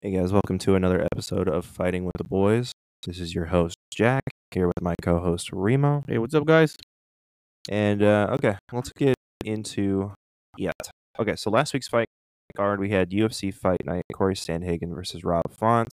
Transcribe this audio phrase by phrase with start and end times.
[0.00, 2.72] Hey guys, welcome to another episode of Fighting with the Boys.
[3.04, 6.04] This is your host Jack here with my co-host Remo.
[6.06, 6.76] Hey, what's up, guys?
[7.68, 9.14] And uh, okay, let's get
[9.44, 10.12] into
[10.56, 10.70] yeah.
[11.18, 12.06] Okay, so last week's fight
[12.56, 15.88] card we had UFC Fight Night Cory Sandhagen versus Rob Font.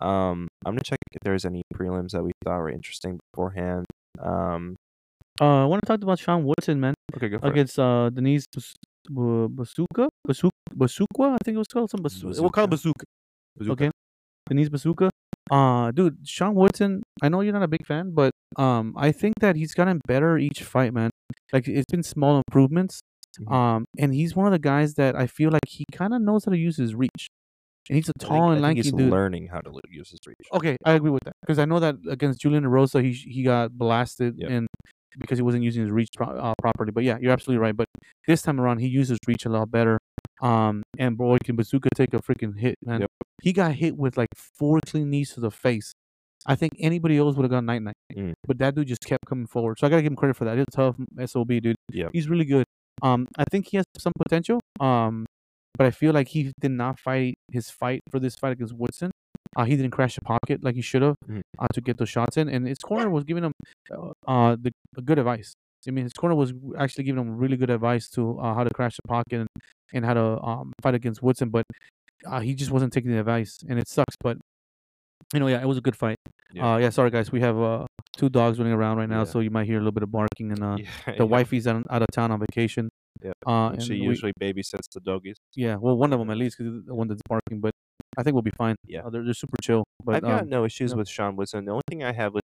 [0.00, 3.86] Um, I'm gonna check if there's any prelims that we thought were interesting beforehand.
[4.20, 4.76] Um,
[5.40, 7.50] Uh, I want to talk about Sean Woodson, man, okay, go for it.
[7.50, 8.46] against uh Denise
[9.10, 12.40] Bu- Basuka, Basuka, I think it was called some Basuka.
[12.40, 13.04] We'll call it Basuka.
[13.56, 13.72] Bazooka.
[13.72, 13.90] Okay,
[14.48, 15.08] Denise Basuka.
[15.50, 17.02] Uh, dude, Sean Woodson.
[17.22, 20.38] I know you're not a big fan, but um, I think that he's gotten better
[20.38, 21.10] each fight, man.
[21.52, 23.00] Like it's been small improvements.
[23.40, 23.52] Mhm.
[23.52, 26.44] Um, and he's one of the guys that I feel like he kind of knows
[26.44, 27.28] how to use his reach.
[27.88, 29.10] And he's a tall I and think lanky he's dude.
[29.10, 30.46] learning how to use his reach.
[30.52, 33.72] Okay, I agree with that because I know that against Julian Erosa, he he got
[33.76, 34.50] blasted Yep.
[34.50, 34.66] and
[35.18, 36.92] because he wasn't using his reach pro- uh, properly.
[36.92, 37.76] But yeah, you're absolutely right.
[37.76, 37.88] But
[38.26, 39.98] this time around, he uses reach a lot better.
[40.42, 43.00] Um, and boy, can Bazooka take a freaking hit, man.
[43.02, 43.10] Yep.
[43.42, 45.92] He got hit with like four clean knees to the face.
[46.46, 48.32] I think anybody else would have gone night night, Mm.
[48.46, 49.78] but that dude just kept coming forward.
[49.78, 50.56] So I gotta give him credit for that.
[50.56, 51.76] He's a tough sob, dude.
[51.92, 52.10] Yep.
[52.14, 52.64] He's really good.
[53.02, 54.58] Um, I think he has some potential.
[54.80, 55.26] Um,
[55.76, 59.10] but I feel like he did not fight his fight for this fight against Woodson.
[59.56, 61.42] Uh, he didn't crash the pocket like he should have Mhm.
[61.58, 63.52] uh, to get those shots in, and his corner was giving him
[63.90, 64.72] uh, uh the
[65.04, 65.54] good advice.
[65.88, 68.70] I mean, his corner was actually giving him really good advice to uh, how to
[68.70, 69.48] crash the pocket and,
[69.94, 71.64] and how to um, fight against Woodson, but
[72.26, 74.14] uh, he just wasn't taking the advice, and it sucks.
[74.20, 74.36] But
[75.32, 76.16] you know, yeah, it was a good fight.
[76.52, 76.74] Yeah.
[76.74, 79.24] Uh, yeah, sorry guys, we have uh two dogs running around right now, Yeah.
[79.32, 81.22] so you might hear a little bit of barking, and uh, Yeah, the yeah.
[81.24, 82.88] wifey's out, out of town on vacation.
[83.22, 83.32] Yep.
[83.46, 85.36] Uh, And she and we- usually babysits the doggies.
[85.56, 87.72] yeah, well, one of them at least, 'cause it's the one that's barking, but
[88.16, 88.76] I think we'll be fine.
[88.86, 89.00] Yeah.
[89.00, 89.84] uh, they're they're super chill.
[90.04, 91.64] But I've got um, no issues with Sean Woodson.
[91.64, 92.44] The only thing I have with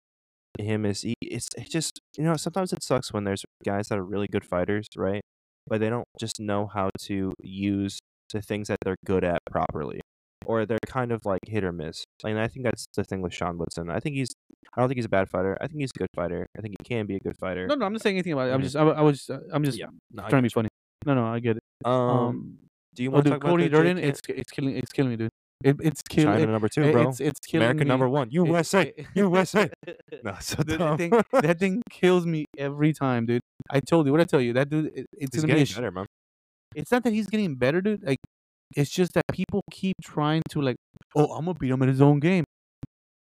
[0.59, 3.99] him is he it's it just you know sometimes it sucks when there's guys that
[3.99, 5.23] are really good fighters, right?
[5.67, 7.99] But they don't just know how to use
[8.33, 10.01] the things that they're good at properly,
[10.47, 12.05] or they're kind of like hit or miss.
[12.25, 13.91] And I think that's the thing with Sean Woodson.
[13.91, 14.33] I think he's
[14.75, 15.57] I don't think he's a bad fighter.
[15.61, 16.47] I think he's a good fighter.
[16.57, 17.67] I think he can be a good fighter.
[17.67, 18.53] no, no, I'm not saying anything about it.
[18.53, 20.69] I'm just, I, I was, uh, I'm just Yeah, no, trying to be funny.
[21.05, 21.63] No, no, I get it.
[21.85, 22.59] Um, Um,
[22.95, 25.11] do you oh, want to dude, talk Cody about Durden, it's it's killing, it's killing
[25.11, 25.31] me, dude.
[25.65, 26.39] It, it's killing.
[26.41, 27.09] China number two, bro?
[27.09, 27.89] It's it's killing American me.
[27.89, 29.69] number one, USA, it- USA.
[30.25, 30.97] No, so that dumb.
[30.99, 33.41] thing, that thing kills me every time, dude.
[33.71, 34.53] I told you what I tell you.
[34.53, 36.07] That dude, it, it's he's gonna be a getting sh- better, man.
[36.75, 38.03] it's not that he's getting better, dude.
[38.05, 38.19] Like,
[38.77, 40.77] it's just that people keep trying to like,
[41.17, 42.45] oh, I'm gonna beat him at his own game.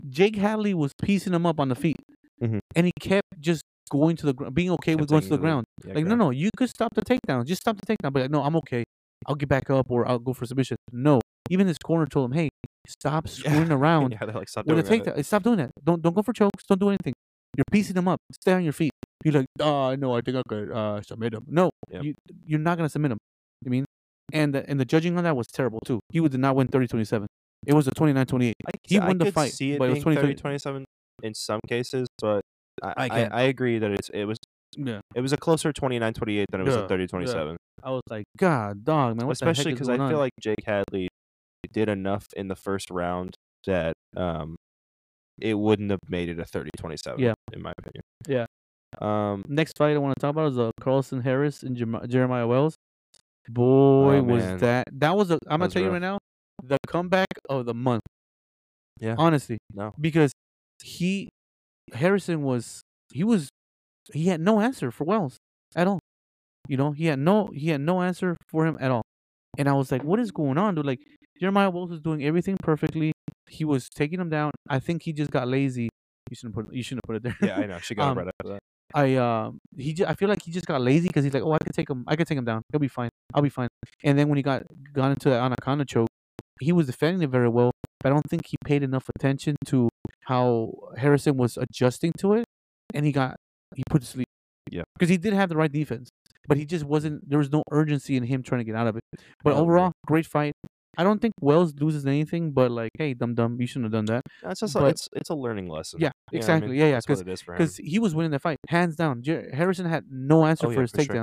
[0.09, 1.97] Jake Hadley was piecing him up on the feet,
[2.41, 2.59] Mhm.
[2.75, 5.65] and he kept just going to the ground, being okay with going to the ground.
[5.85, 7.45] yeah, like, no, no, you could stop the takedown.
[7.45, 8.13] Just stop the takedown.
[8.13, 8.83] But like, no, I'm okay.
[9.25, 10.77] I'll get back up, or I'll go for submission.
[10.91, 11.19] No,
[11.49, 12.49] even his corner told him, hey,
[12.87, 15.25] stop screwing around Yeah, they're like stop doing that.
[15.25, 15.71] Stop doing that.
[15.83, 16.63] Don't don't go for chokes.
[16.67, 17.13] Don't do anything.
[17.55, 18.19] You're piecing him up.
[18.33, 18.91] Stay on your feet.
[19.23, 21.43] You're like, oh, no, I think I could uh, submit him.
[21.47, 22.03] No, Yep.
[22.03, 22.13] you
[22.45, 23.17] you're not gonna submit him.
[23.63, 23.85] You mean?
[24.33, 25.99] And the, and the judging on that was terrible too.
[26.11, 27.25] He would did not win 30-27.
[27.65, 28.51] It was a 29-28.
[28.65, 30.85] I, He I won the fight, see it but it was being 20, 30, 27
[31.23, 32.41] in some cases, but
[32.83, 33.23] I, I I.
[33.31, 34.37] I, agree that it's it was
[34.75, 34.99] Yeah.
[35.15, 37.55] it was a closer 29-28 than it was Yeah, a 30-27.
[37.83, 39.31] I was like, God, dog, man.
[39.31, 41.07] Especially because because I feel like Jake Hadley
[41.73, 43.35] did enough in the first round
[43.65, 44.55] that um
[45.39, 47.33] it wouldn't have made it a 30-27 Yeah.
[47.53, 48.01] in my opinion.
[48.27, 48.45] Yeah.
[48.99, 52.47] Um next fight I want to talk about is uh, Carlston Harris and Jerem- Jeremiah
[52.47, 52.75] Wells.
[53.49, 56.17] Boy, Oh, was that that was a I'm gonna was tell you right now,
[56.63, 58.01] the comeback of the month.
[58.99, 59.15] Yeah.
[59.17, 59.57] Honestly.
[59.73, 59.93] No.
[59.99, 60.31] Because
[60.83, 61.29] he
[61.93, 62.81] Harrison was
[63.13, 63.49] he was
[64.13, 65.37] he had no answer for Wells
[65.75, 65.99] at all.
[66.67, 69.03] You know, he had no he had no answer for him at all.
[69.57, 70.85] And I was like, what is going on, dude?
[70.85, 70.99] Like
[71.39, 73.11] Jeremiah Wells was doing everything perfectly.
[73.47, 74.51] He was taking him down.
[74.69, 75.89] I think he just got lazy.
[76.29, 77.49] You shouldn't put you shouldn't have put it there.
[77.49, 77.77] yeah, I know.
[77.79, 78.59] She got Um, right after that.
[78.93, 81.51] I um he ju- I feel like he just got lazy because he's like, oh,
[81.53, 82.61] I can take him, I can take him down.
[82.71, 83.09] He'll be fine.
[83.33, 83.67] I'll be fine.
[84.03, 86.07] And then when he got got into the anaconda choke,
[86.59, 87.71] he was defending it very well,
[88.01, 89.89] but I don't think he paid enough attention to
[90.25, 92.45] how Harrison was adjusting to it,
[92.93, 93.35] and he got
[93.75, 94.27] he put to sleep.
[94.69, 94.83] Yeah.
[94.95, 96.09] because he did have the right defense,
[96.47, 97.29] but he just wasn't.
[97.29, 99.03] There was no urgency in him trying to get out of it.
[99.43, 100.53] But overall, great fight.
[100.99, 104.05] I don't think Wells loses anything, but like, hey, dum dum, you shouldn't have done
[104.05, 104.23] that.
[104.41, 105.99] That's just but- like, it's it's a learning lesson.
[106.01, 106.69] Yeah, You know I exactly.
[106.71, 106.79] mean?
[106.79, 106.99] Yeah, yeah.
[107.05, 109.21] Because because he was winning the fight hands down.
[109.21, 111.15] Jer- Harrison had no answer Oh, for yeah, his for sure.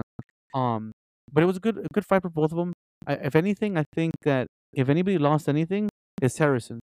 [0.54, 0.58] takedown.
[0.60, 0.93] Um,
[1.32, 2.72] but it was a good a good fight for both of them.
[3.06, 5.88] I, if anything, I think that if anybody lost anything,
[6.22, 6.78] it's Harrison,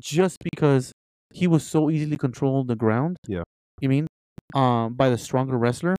[0.00, 0.92] just because
[1.32, 3.16] he was so easily controlled the ground.
[3.28, 3.42] Yeah.
[3.80, 4.06] you mean,
[4.54, 5.94] um, by the stronger wrestler.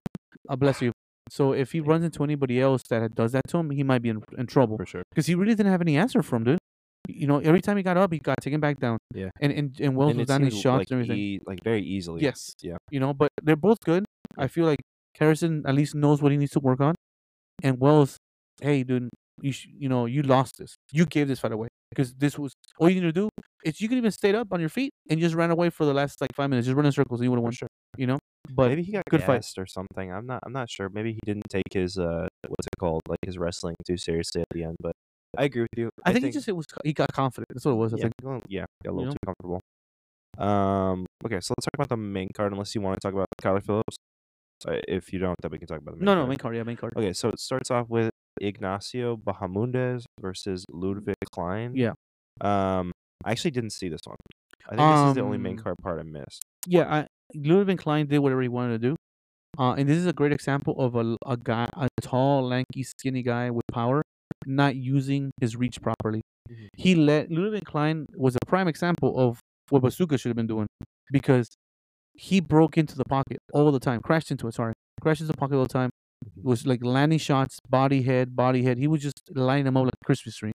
[0.49, 0.91] Uh, bless you.
[1.29, 4.09] So if he runs into anybody else that does that to him, he might be
[4.09, 5.03] in, in trouble for sure.
[5.11, 6.59] because he really didn't have any answer for him, dude.
[7.07, 8.97] You know, every time he got up, he got taken back down.
[9.13, 9.29] Yeah.
[9.39, 11.17] and and, and Wells and was down his shots like and everything.
[11.17, 12.21] e- like very easily.
[12.21, 12.53] Yes.
[12.61, 12.77] Yeah.
[12.91, 14.05] You know, but they're both good.
[14.37, 14.79] I feel like
[15.19, 16.95] Harrison at least knows what he needs to work on,
[17.63, 18.17] and Wells,
[18.61, 19.09] hey, dude,
[19.41, 20.75] you sh- you know you lost this.
[20.91, 21.67] You gave this fight away.
[21.89, 23.29] because this was all you need to do.
[23.65, 25.93] Is you can even stay up on your feet and just ran away for the
[25.93, 27.51] last like five minutes, just run in circles, and you would have won.
[27.51, 27.67] sure.
[27.97, 28.19] You know,
[28.55, 29.45] but Maybe he got good fight.
[29.57, 30.11] or something.
[30.11, 30.41] I'm not.
[30.45, 30.89] I'm not sure.
[30.89, 34.47] Maybe he didn't take his uh, what's it called, like his wrestling too seriously at
[34.51, 34.77] the end.
[34.81, 34.93] But
[35.37, 35.89] I agree with you.
[36.05, 37.47] I, think, he just it was he got confident.
[37.49, 37.93] That's what it was.
[37.93, 38.43] I yeah, think.
[38.47, 39.11] yeah, got a little know?
[39.11, 39.61] too comfortable.
[40.37, 41.05] Um.
[41.25, 42.51] Okay, so let's talk about the main card.
[42.51, 43.95] Unless you want to talk about Kyler Phillips,
[44.67, 46.55] uh, if you don't, then we can talk about the main No, no, main card.
[46.55, 46.93] Yeah, main card.
[46.97, 51.73] Okay, so it starts off with Ignacio Bahamondes versus Ludwig Klein.
[51.75, 51.93] Yeah.
[52.41, 52.91] Um,
[53.23, 54.17] I actually didn't see this one.
[54.67, 56.43] I think this is the only main Um, card part I missed.
[56.67, 58.95] Yeah, I, Ludwig Klein did whatever he wanted to do.
[59.59, 63.21] Uh, and this is a great example of a, a guy, a tall, lanky, skinny
[63.21, 64.01] guy with power,
[64.45, 66.21] not using his reach properly.
[66.49, 66.67] Mhm.
[66.77, 69.39] He let Ludwig Klein was a prime example of
[69.69, 70.67] what Basuka should have been doing
[71.11, 71.47] because
[72.13, 74.53] he broke into the pocket all the time, crashed into it.
[74.53, 75.89] Sorry, crashed into the pocket all the time.
[76.25, 76.43] Mhm.
[76.43, 78.77] Was like landing shots, body head, body head.
[78.77, 80.53] He was just lining them up like a Christmas tree.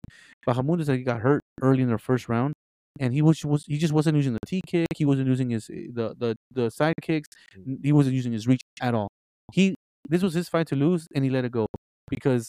[0.47, 2.55] But Hamoud like, he got hurt early in the first round,
[3.01, 4.87] and he was, was he just wasn't using the T kick.
[4.97, 7.29] He wasn't using his the the the side kicks.
[7.59, 7.79] Mm.
[7.85, 9.09] He wasn't using his reach at all.
[9.53, 9.75] He
[10.09, 11.67] this was his fight to lose, and he let it go
[12.11, 12.49] because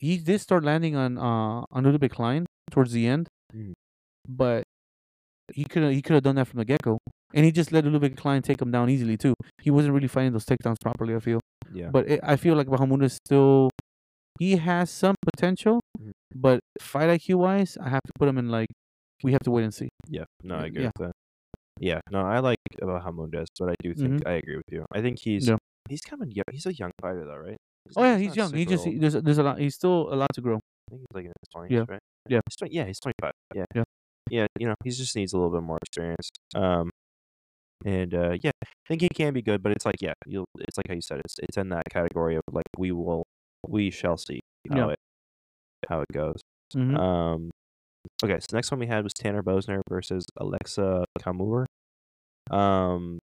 [0.00, 3.72] he did start landing on uh on Ludwig Klein towards the end, Mm.
[4.28, 4.64] but
[5.54, 6.98] he could he could have done that from the get go,
[7.34, 9.34] and he just let Ludwig Klein take him down easily too.
[9.62, 11.14] He wasn't really fighting those takedowns properly.
[11.14, 11.40] I feel,
[11.72, 11.90] Yeah.
[11.90, 13.70] but it, I feel like Bahamoud is still
[14.38, 16.10] he has some potential, Mhm.
[16.34, 18.68] but fight IQ wise, I have to put him in like
[19.22, 19.88] we have to wait and see.
[20.08, 20.90] Yeah, no, I agree yeah.
[20.98, 21.12] with that.
[21.80, 24.84] Yeah, no, I like Bahamondes, but I do think I agree with you.
[24.92, 25.56] I think he's Yeah.
[25.88, 26.44] he's kind of young.
[26.52, 27.56] He's a young fighter though, right?
[27.96, 28.54] Oh yeah, not he's young.
[28.54, 29.58] He just he, there's there's a lot.
[29.58, 30.56] He's still a lot to grow.
[30.56, 31.84] I think he's like in his twenties, Yeah.
[31.88, 32.00] right?
[32.28, 32.40] Yeah.
[32.48, 33.32] He's 20, yeah, he's twenty five.
[33.54, 33.64] Yeah.
[33.74, 33.84] Yeah.
[34.30, 36.30] Yeah, you know, he just needs a little bit more experience.
[36.54, 36.88] Um,
[37.84, 40.46] and uh, yeah, I think he can be good, but it's like yeah, you'll.
[40.60, 43.24] It's like how you said, it's it's in that category of like we will,
[43.68, 44.40] we shall see
[44.70, 44.92] how Yeah.
[44.92, 44.98] it
[45.90, 46.40] how it goes.
[46.74, 46.96] Mhm.
[46.98, 47.50] Um,
[48.22, 51.64] okay, so next one we had was Tanner Bosner versus Aleksa Camur.
[52.50, 53.18] Um,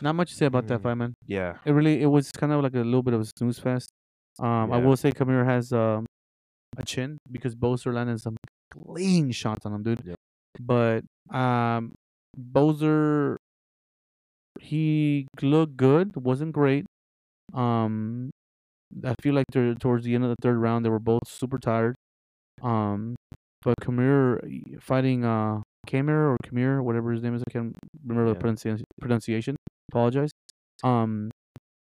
[0.00, 0.82] Not much to say about that Mm.
[0.82, 1.14] fight, man.
[1.26, 3.90] yeah, It really it was kind of like a little bit of a snooze fest.
[4.38, 6.06] Um, I will say Kamir has um
[6.76, 8.36] a chin because Boser landed some
[8.70, 10.02] clean shots on him, dude.
[10.04, 10.16] Yep.
[10.60, 11.04] But
[11.34, 11.92] um,
[12.36, 13.36] Boser
[14.60, 16.86] he looked good, wasn't great.
[17.54, 18.30] Um,
[19.04, 19.46] I feel like
[19.80, 21.94] towards the end of the third round, they were both super tired.
[22.60, 23.16] Um,
[23.62, 24.40] but Kamir
[24.80, 27.74] fighting uh Kamir or Kamir, whatever his name is, I can't
[28.06, 28.34] remember Yeah.
[28.34, 28.84] the pronunciation.
[29.00, 29.56] Pronunciation.
[29.90, 30.30] Apologize.
[30.84, 31.30] Um,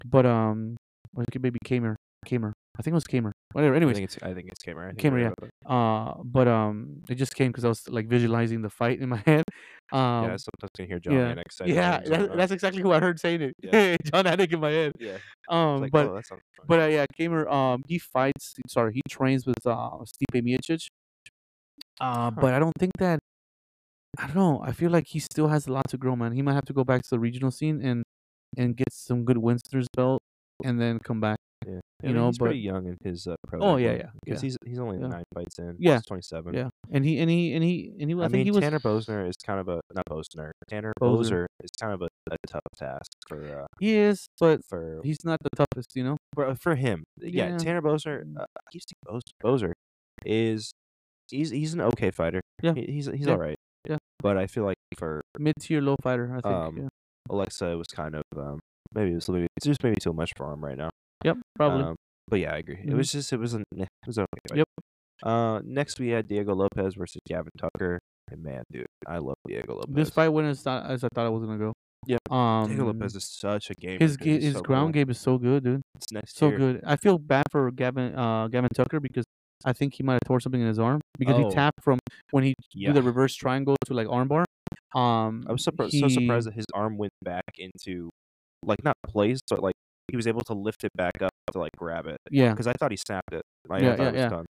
[0.05, 0.77] but um,
[1.15, 1.95] or it could maybe Kamer.
[2.25, 2.53] Kamer.
[2.77, 3.31] I think it was Kamer.
[3.51, 3.75] Whatever.
[3.75, 4.95] I Anyways, think it's I think it's Cameron.
[4.97, 5.69] I think you're yeah.
[5.69, 9.17] uh, but um, it just came because I was like visualizing the fight in my
[9.27, 9.43] head.
[9.91, 11.33] Um, yeah, sometimes can hear Jon yeah.
[11.35, 12.37] Anik saying yeah, that, that.
[12.37, 13.55] that's exactly who I heard saying it.
[13.61, 13.95] Yeah.
[14.05, 14.93] Jon Anik in my head.
[14.99, 15.17] yeah.
[15.49, 16.65] Um, like, but oh, that sounds fun.
[16.67, 18.55] but uh, yeah, Kamer um he fights.
[18.67, 20.87] Sorry, he trains with uh Stipe Miocic.
[22.01, 23.19] Uh, but I don't think that.
[24.17, 24.61] I don't know.
[24.63, 26.33] I feel like he still has a lot to grow, man.
[26.33, 28.03] He might have to go back to the regional scene and
[28.57, 30.23] and get some good wins under his belt,
[30.63, 31.37] and then come back.
[31.67, 31.73] Yeah.
[31.73, 33.59] you I mean, know, he's pretty young in his uh, pro.
[33.61, 34.47] Oh, yeah, yeah, Because yeah.
[34.47, 35.07] he's he's only Yeah.
[35.07, 35.75] nine fights in.
[35.79, 35.99] Yeah.
[36.07, 36.53] Twenty seven.
[36.53, 38.15] Yeah, and he and he and he and he.
[38.15, 38.61] I, I, think mean, he was.
[38.61, 40.51] Tanner Bosner is kind of a not Bosner.
[40.69, 40.93] Tanner.
[41.01, 45.23] Boser is kind of a, a tough task for uh, he is, but for he's
[45.23, 46.17] not the toughest, you know.
[46.35, 47.03] for, for him.
[47.19, 47.57] Yeah, Yeah.
[47.57, 48.21] Tanner Boser.
[48.37, 49.31] Uh, I keep saying Boser.
[49.43, 49.71] Boser
[50.25, 50.71] is
[51.29, 52.41] he's he's an okay fighter.
[52.61, 52.73] Yeah.
[52.75, 53.33] He- he's he's Yeah.
[53.33, 53.57] all right.
[53.87, 53.97] Yeah.
[54.19, 56.45] But I feel like for Mid tier low fighter, I think.
[56.45, 56.87] Um, yeah.
[57.31, 58.59] Aleksa, was kind of um,
[58.93, 60.89] maybe it was maybe it's just maybe too much for him right now.
[61.23, 61.83] Yep, probably.
[61.83, 61.95] Um,
[62.27, 62.79] but yeah, I agree.
[62.83, 62.97] It Mhm.
[62.97, 64.27] was just it was an it was okay.
[64.55, 64.67] Yep.
[65.23, 67.99] Uh, next we had Diego Lopes versus Gavin Tucker.
[68.31, 69.87] And man, dude, I love Diego Lopes.
[69.89, 71.73] this fight went as, not, as I thought it was gonna go.
[72.07, 73.99] Yeah, Um, Diego Lopes is such a game.
[73.99, 74.41] his dude.
[74.41, 75.81] his so ground game is so good, dude.
[75.95, 76.57] It's next So year.
[76.57, 76.81] good.
[76.85, 79.25] I feel bad for Gavin uh Gavin Tucker because
[79.65, 81.47] I think he might have tore something in his arm because Oh.
[81.49, 81.99] he tapped from
[82.31, 84.43] when he Yeah, do the reverse triangle to like armbar.
[84.95, 88.09] Um, I was surpri- so surprised that his arm went back into
[88.63, 89.75] like not place, but like
[90.09, 92.73] he was able to lift it back up to like grab it Yeah, because I
[92.73, 93.43] thought he snapped it.
[93.67, 94.29] Like, Yeah, I yeah, it was yeah.
[94.29, 94.45] done.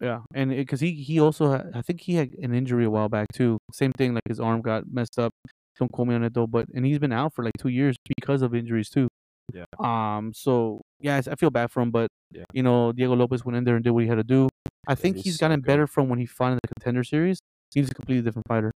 [0.00, 3.08] yeah, and because he he also had, I think he had an injury a while
[3.08, 3.58] back too.
[3.72, 5.32] Same thing, like his arm got messed up.
[5.78, 7.96] Don't quote me on it though, but and he's been out for like two years
[8.16, 9.08] because of injuries too.
[9.52, 9.64] Yeah.
[9.78, 10.32] Um.
[10.34, 12.44] So yeah, I feel bad for him, but Yeah.
[12.52, 14.48] you know, Diego Lopes went in there and did what he had to do.
[14.86, 15.66] I think he's he's so gotten good.
[15.66, 17.38] better from when he fought in the contender series.
[17.74, 18.72] He's a completely different fighter.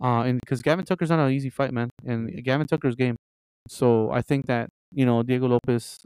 [0.00, 3.16] Uh, and because Gavin Tucker's not an easy fight, man, and Gavin Tucker's game.
[3.68, 6.04] So I think that you know Diego Lopes,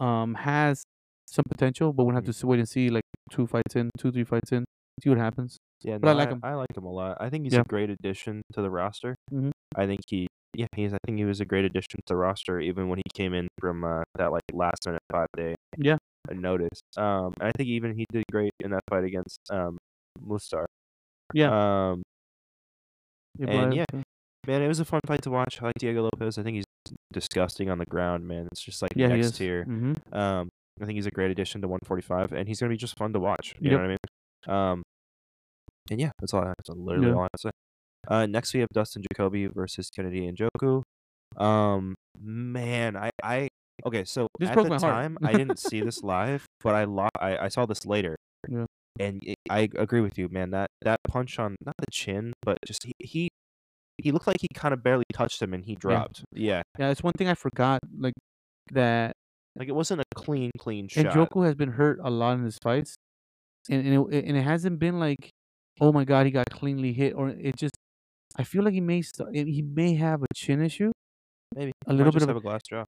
[0.00, 0.84] um, has
[1.26, 4.24] some potential, but we'll have to wait and see like two fights in, two three
[4.24, 4.64] fights in,
[5.02, 5.58] see what happens.
[5.82, 6.42] Yeah, But I no, like him.
[6.42, 7.18] I like him a lot.
[7.20, 7.58] I think he's Yeah.
[7.58, 9.14] a great addition to the roster.
[9.30, 9.52] Mhm.
[9.76, 10.92] I think he, yeah, he's.
[10.94, 13.48] I think he was a great addition to the roster, even when he came in
[13.60, 15.98] from uh, that like last minute five day Yeah.
[16.32, 16.80] notice.
[16.96, 19.78] Um, I think even he did great in that fight against um
[20.20, 20.66] Movsar.
[21.34, 21.52] Yeah.
[21.52, 22.02] Um,
[23.38, 23.84] Yeah, and yeah.
[24.48, 25.60] Man, it was a fun fight to watch.
[25.60, 26.38] I like Diego Lopes.
[26.38, 26.64] I think he's
[27.12, 28.48] disgusting on the ground, man.
[28.50, 29.64] It's just like yeah, next tier.
[29.68, 30.14] Mm-hmm.
[30.18, 30.48] Um,
[30.80, 33.20] I think he's a great addition to 145, and he's gonna be just fun to
[33.20, 33.54] watch.
[33.60, 33.72] You Yep.
[33.72, 34.56] know what I mean?
[34.56, 34.82] Um,
[35.90, 36.42] and yeah, that's all.
[36.42, 36.54] I, have.
[36.58, 37.14] that's literally Yeah.
[37.14, 37.50] all I have to say.
[38.08, 40.82] Uh, next we have Dustin Jacoby versus Kennedy and Joku.
[41.36, 43.48] Um, man, I, I
[43.84, 44.04] okay.
[44.04, 44.94] So This at broke the my heart.
[44.94, 48.16] time, I didn't see this live, but I lo- I, I saw this later.
[48.48, 48.64] Yeah.
[48.98, 50.50] And it, I agree with you, man.
[50.52, 53.28] That that punch on not the chin, but just he he,
[54.02, 56.24] he looked like he kind of barely touched him, and he dropped.
[56.32, 57.80] Yeah, Yeah, it's one thing I forgot.
[57.98, 58.14] Like
[58.72, 59.12] that
[59.56, 61.06] like it wasn't a clean clean shot.
[61.06, 62.94] And Joku has been hurt a lot in his fights,
[63.68, 65.30] and and it, and it hasn't been like,
[65.80, 67.74] oh my god, he got cleanly hit, or it just.
[68.36, 70.92] I feel like he may st- he may have a chin issue.
[71.56, 72.84] Maybe a Might little just bit of have a glass jaw.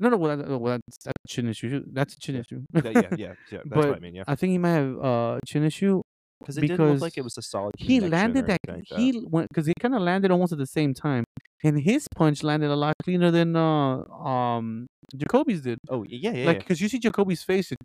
[0.00, 1.84] No, no, well, that, well that's, that's a chin issue.
[1.92, 2.62] That's a chin issue.
[2.74, 3.58] yeah, yeah, yeah, yeah.
[3.64, 4.16] That's what I mean.
[4.16, 6.02] Yeah, I think he might have uh chin issue.
[6.40, 7.74] Because it didn't look like it was a solid.
[7.78, 10.94] He landed that like he went because he kind of landed almost at the same
[10.94, 11.24] time,
[11.62, 13.98] and his punch landed a lot cleaner than uh
[14.32, 14.86] um
[15.16, 15.78] Jacoby's did.
[15.88, 16.58] Oh yeah, yeah, Like yeah.
[16.60, 17.78] because you see Jacoby's face, it,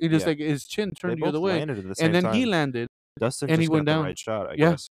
[0.00, 0.30] it just Yeah.
[0.30, 2.34] like his chin turned the other way, the and then time.
[2.34, 2.88] he landed.
[3.18, 4.04] Dustin and he went down.
[4.04, 4.46] right shot.
[4.50, 4.70] I Yeah.
[4.72, 4.88] guess.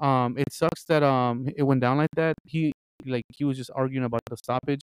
[0.00, 2.34] Um, it sucks that um it went down like that.
[2.44, 2.72] He
[3.06, 4.80] like he was just arguing about the stoppage.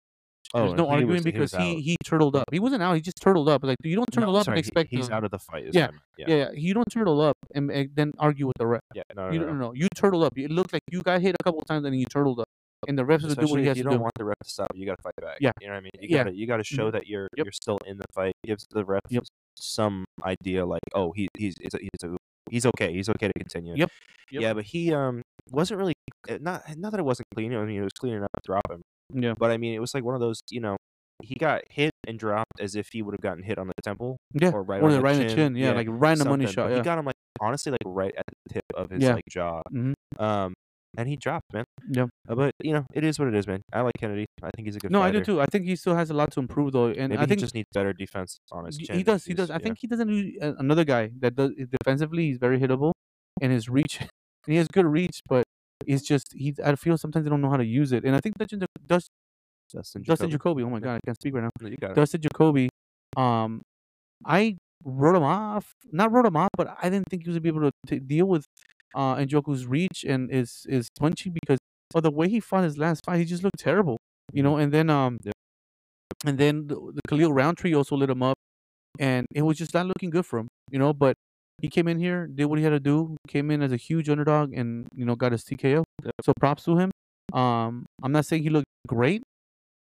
[0.53, 2.45] Oh, There's no he arguing was- because was he he turtled up.
[2.51, 2.95] He wasn't out.
[2.95, 3.63] He just turtled up.
[3.63, 5.39] Like you don't turtle No, up sorry, and he- expect he's to- out of the
[5.39, 5.67] fight.
[5.73, 6.03] Yeah, what I meant.
[6.19, 8.81] yeah, Yeah, yeah, you don't turtle up and, and then argue with the ref.
[8.95, 9.03] yeah.
[9.15, 9.73] No, no, You no, don't no.
[9.75, 10.37] You turtle up.
[10.37, 12.49] It looked like you got hit a couple times and you turtled up,
[12.89, 14.51] and the refs do what he has you to don't don't want the ref to
[14.51, 15.37] stop, you got to fight back.
[15.41, 15.53] Yeah.
[15.61, 15.91] you know what I mean.
[16.01, 16.25] You Yeah.
[16.25, 16.93] gotta you gotta show Mhm.
[16.95, 17.47] that you're Yep.
[17.47, 18.35] you're still in the fight.
[18.45, 19.23] Gives the ref Yep.
[19.55, 22.17] some idea like, oh, he he's he's he's, a,
[22.51, 22.93] he's okay.
[22.93, 23.75] He's okay to continue.
[23.77, 23.91] Yep.
[24.33, 24.43] Yep.
[24.43, 25.95] Yeah, but he um wasn't really
[26.29, 27.55] uh, not not that it wasn't clean.
[27.55, 28.83] I mean, it was clean enough to drop him.
[29.15, 30.41] Yeah, But I mean, it was like one of those.
[30.51, 30.77] You know,
[31.23, 34.17] he got hit and dropped as if he would have gotten hit on the temple
[34.33, 34.51] yeah.
[34.51, 35.37] or right Or on the right in the chin.
[35.37, 35.57] chin.
[35.57, 36.71] Yeah, Yeah, like right in the money shot.
[36.71, 36.77] Yeah.
[36.77, 39.15] He got him like honestly like right at the tip of his Yeah.
[39.15, 39.63] like jaw.
[39.73, 39.93] Mhm.
[40.19, 40.55] Um,
[40.97, 41.65] and he dropped, man.
[41.89, 42.07] Yeah.
[42.29, 43.61] Uh, but you know, it is what it is, man.
[43.73, 44.27] I like Kennedy.
[44.43, 44.91] I think he's a good.
[44.91, 45.41] No, I do too.
[45.41, 47.45] I think he still has a lot to improve though, and Maybe I think he
[47.45, 48.97] just needs better defense on his chin.
[48.97, 49.25] he does.
[49.25, 49.51] He does.
[49.51, 49.59] I yeah.
[49.59, 50.09] think he doesn't.
[50.09, 52.93] need a- Another guy that does defensively, he's very hittable,
[53.41, 54.01] and his reach,
[54.47, 55.45] he has good reach, but
[55.93, 56.55] it's just he.
[56.65, 59.11] I feel sometimes they don't know how to use it, and I think Dustin Dustin,
[59.73, 60.63] Dustin Dustin Jacoby.
[60.63, 61.51] Oh my god, I can't speak right now.
[61.61, 61.97] No, You got it.
[61.97, 62.69] Dustin Jacoby,
[63.17, 63.63] um,
[64.27, 65.73] I wrote him off.
[65.93, 67.99] Not wrote him off, but I didn't think he was gonna be able to t-
[68.01, 68.45] deal with
[68.95, 71.59] uh Njoku's reach and his his punching because
[71.95, 73.19] of the way he fought his last fight.
[73.19, 73.99] He just looked terrible,
[74.33, 74.57] you know.
[74.57, 75.35] And then um, Yep.
[76.27, 78.37] and then the, the Khalil Rountree also lit him up,
[78.99, 80.93] and it was just not looking good for him, you know.
[80.93, 81.15] But
[81.61, 84.09] he came in here, did what he had to do, came in as a huge
[84.09, 85.85] underdog, and you know got his TKO.
[86.25, 86.91] So props to him.
[87.33, 89.23] Um, I'm not saying he looked great.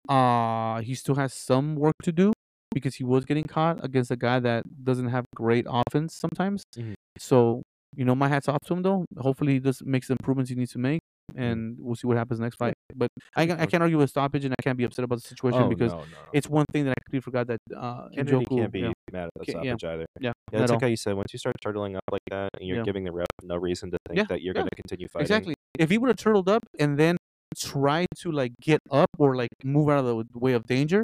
[0.09, 2.31] Uh, he still has some work to do
[2.73, 6.63] because he was getting caught against a guy that doesn't have great offense sometimes.
[6.77, 6.93] Mhm.
[7.17, 7.63] So
[7.95, 9.05] you know, my hats off to him though.
[9.17, 11.06] Hopefully, he just makes the improvements he needs to make, Mm-hmm.
[11.35, 12.73] And we'll see what happens next fight.
[12.95, 15.61] But I, I can't argue with stoppage, and I can't be upset about the situation
[15.63, 18.57] Oh, because no, no, it's one thing that I completely forgot that uh, Kennedy Njoku-
[18.59, 19.75] can't be yeah, mad at the Ca- yeah.
[19.75, 20.05] stoppage either.
[20.19, 20.67] yeah, Yeah, all.
[20.67, 21.15] like how you said.
[21.15, 22.83] Once you start turtling up like that, and you're Yeah.
[22.83, 25.23] giving the ref no reason to think that you're going to continue fighting.
[25.25, 25.53] Exactly.
[25.77, 27.17] If he would have turtled up and then
[27.55, 31.03] tried to like get up or like move out of the way of danger,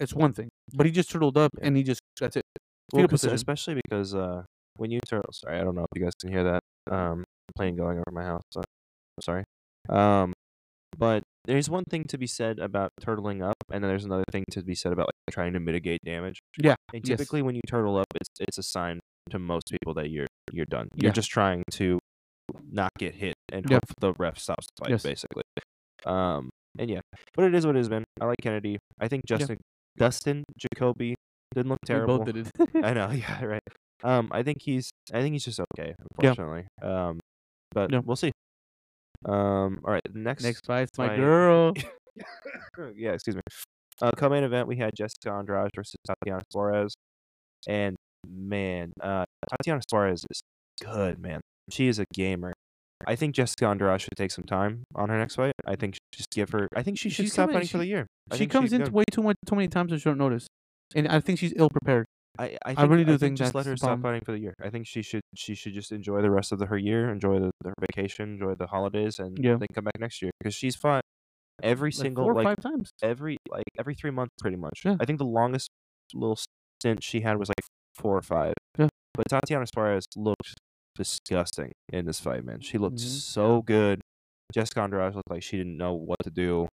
[0.00, 0.48] it's one thing.
[0.74, 2.42] But he just turtled up and he just that's it.
[2.92, 4.42] Well, especially because uh,
[4.76, 7.24] when you turtle, sorry, I don't know if you guys can hear that um,
[7.56, 8.42] plane going over my house.
[8.50, 8.62] So,
[9.20, 9.44] sorry.
[9.88, 10.32] Um,
[10.98, 14.44] but there's one thing to be said about turtling up, and then there's another thing
[14.52, 16.38] to be said about like trying to mitigate damage.
[16.62, 17.18] Yeah, And yes.
[17.18, 19.00] typically, when you turtle up, it's it's a sign
[19.30, 20.88] to most people that you're you're done.
[20.94, 21.12] You're Yeah.
[21.14, 21.98] just trying to
[22.70, 23.82] not get hit and Yep.
[23.88, 25.02] hope the ref stops the fight, Yes.
[25.04, 25.42] basically.
[26.04, 27.00] Um, and yeah,
[27.34, 28.04] but it is what it is, man.
[28.20, 28.78] I like Kennedy.
[29.00, 29.36] I think Yeah.
[29.38, 29.58] Justin
[29.96, 31.14] Dustin Jacoby
[31.54, 32.18] didn't look We terrible.
[32.18, 32.50] both did it.
[32.84, 33.62] I know, yeah, right.
[34.02, 35.94] Um, I think he's, I think he's just okay, Yeah.
[36.34, 36.66] unfortunately.
[36.82, 37.20] Um,
[37.72, 38.00] but Yeah.
[38.04, 38.32] we'll see.
[39.26, 41.72] Um, all right, next, Next fight's my fight- girl.
[42.96, 43.42] yeah, excuse me.
[44.02, 46.94] Uh, co-main event we had Jessica Andrade versus Tatiana Suarez,
[47.68, 47.96] and
[48.26, 50.40] man, uh, Tatiana Suarez is
[50.82, 51.40] good, man.
[51.70, 52.52] She is a gamer.
[53.06, 55.52] I think Jessica Andrade should take some time on her next fight.
[55.66, 56.66] I think just give her.
[56.74, 58.06] I think she should She's stop coming- fighting for the year.
[58.30, 58.92] I She comes in good.
[58.92, 60.46] way too much, too many times on short notice,
[60.94, 62.06] and I think she's ill prepared.
[62.38, 64.54] I, I, think, really do I think just let her stop fighting for the year.
[64.62, 67.38] I think she should she should just enjoy the rest of the, her year, enjoy
[67.40, 69.56] the, her vacation, enjoy the holidays, and Yeah.
[69.56, 71.02] then come back next year because she's fought
[71.62, 72.90] every Like single four or like five times.
[73.02, 74.82] every like every three months pretty much.
[74.84, 74.96] Yeah.
[75.00, 75.70] I think the longest
[76.14, 76.38] little
[76.80, 77.60] stint she had was like
[77.94, 78.54] four or five.
[78.78, 78.88] Yeah.
[79.14, 80.54] But Tatiana Suarez looked
[80.94, 82.60] disgusting in this fight, man.
[82.60, 83.00] She looked Mhm.
[83.20, 84.00] so good.
[84.52, 86.68] Jessica Andrade looked like she didn't know what to do.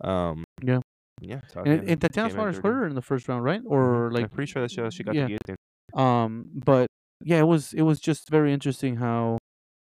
[0.00, 0.44] Um.
[0.62, 0.80] Yeah.
[1.20, 1.40] Yeah.
[1.64, 3.62] And, and Tatiana Suarez hurt her in the first round, right?
[3.62, 3.70] Mhm.
[3.70, 5.26] Or I'm like, pretty sure that she, she got yeah.
[5.26, 5.56] guillotine.
[5.94, 6.88] um, but
[7.22, 9.38] yeah, it was it was just very interesting how,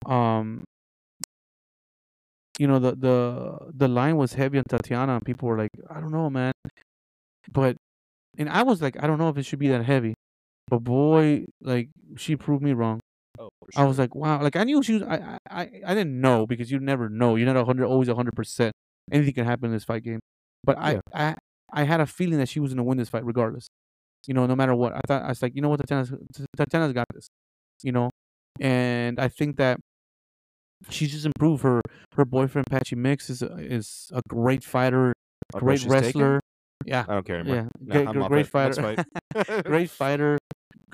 [0.06, 0.64] um,
[2.58, 6.00] you know the the the line was heavy on Tatiana, and people were like, I
[6.00, 6.52] don't know, man,
[7.50, 7.76] but
[8.36, 10.14] and I was like, I don't know if it should be that heavy,
[10.68, 13.00] but boy, like she proved me wrong.
[13.38, 15.02] Oh, for I was like, wow, like I knew she was.
[15.02, 17.36] I I I I didn't know because you never know.
[17.36, 18.72] You're not a hundred, always a hundred percent.
[19.10, 20.20] Anything can happen in this fight game,
[20.64, 21.00] but I Yeah.
[21.14, 21.36] I
[21.72, 23.68] I had a feeling that she was gonna win this fight regardless.
[24.26, 24.94] You know, no matter what.
[24.94, 26.12] I thought I was like, you know what, Tatiana's
[26.56, 27.28] Tatiana's got this.
[27.82, 28.10] You know,
[28.60, 29.78] and I think that
[30.90, 31.62] she's just improved.
[31.62, 31.80] Her
[32.16, 35.12] her boyfriend Patchy Mix is a, is a great fighter,
[35.54, 36.02] Oh, great she's taken?
[36.04, 36.40] wrestler.
[36.86, 37.56] Yeah, I don't care anymore.
[37.56, 38.54] yeah, Nah, great, I'm great, off great it.
[38.54, 39.04] Next fighter.
[39.34, 39.64] fight.
[39.66, 40.38] great fighter,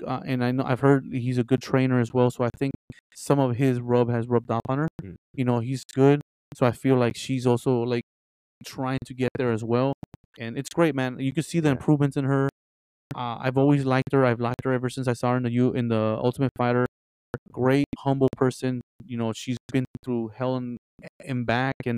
[0.05, 2.31] uh, and I know I've heard he's a good trainer as well.
[2.31, 2.73] So I think
[3.13, 4.87] some of his rub has rubbed off on her.
[5.03, 5.15] Mm.
[5.33, 6.21] You know, he's good.
[6.55, 8.03] So I feel like she's also like
[8.65, 9.93] trying to get there as well,
[10.39, 11.19] and it's great, man.
[11.19, 12.49] You can see the improvements in her.
[13.15, 14.25] Uh, I've always liked her.
[14.25, 16.85] I've liked her ever since I saw her in the U in the Ultimate Fighter.
[17.51, 18.81] Great, humble person.
[19.05, 20.77] You know, she's been through hell and,
[21.25, 21.97] and back, and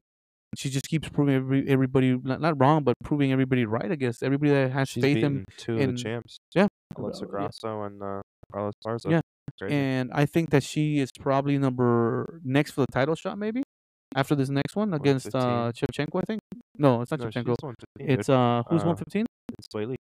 [0.56, 3.92] she just keeps proving every, everybody not, not wrong, but proving everybody right.
[3.92, 6.38] I guess everybody that has She's faith in two in- of the champs.
[6.56, 6.68] yeah,
[6.98, 7.32] Alexa uh, yeah.
[7.32, 9.10] Grasso and uh, Carlos Garza.
[9.10, 9.22] Yeah.
[9.60, 9.76] Crazy.
[9.76, 13.62] and I think that she is probably number next for the title shot, maybe
[14.16, 15.74] after this next one against uh 115.
[16.08, 16.20] Shevchenko.
[16.22, 16.42] I think
[16.78, 17.26] no, it's not No.
[17.26, 19.26] 115, It's uh who's Uh, one fifteen?
[19.60, 19.96] It's Weili.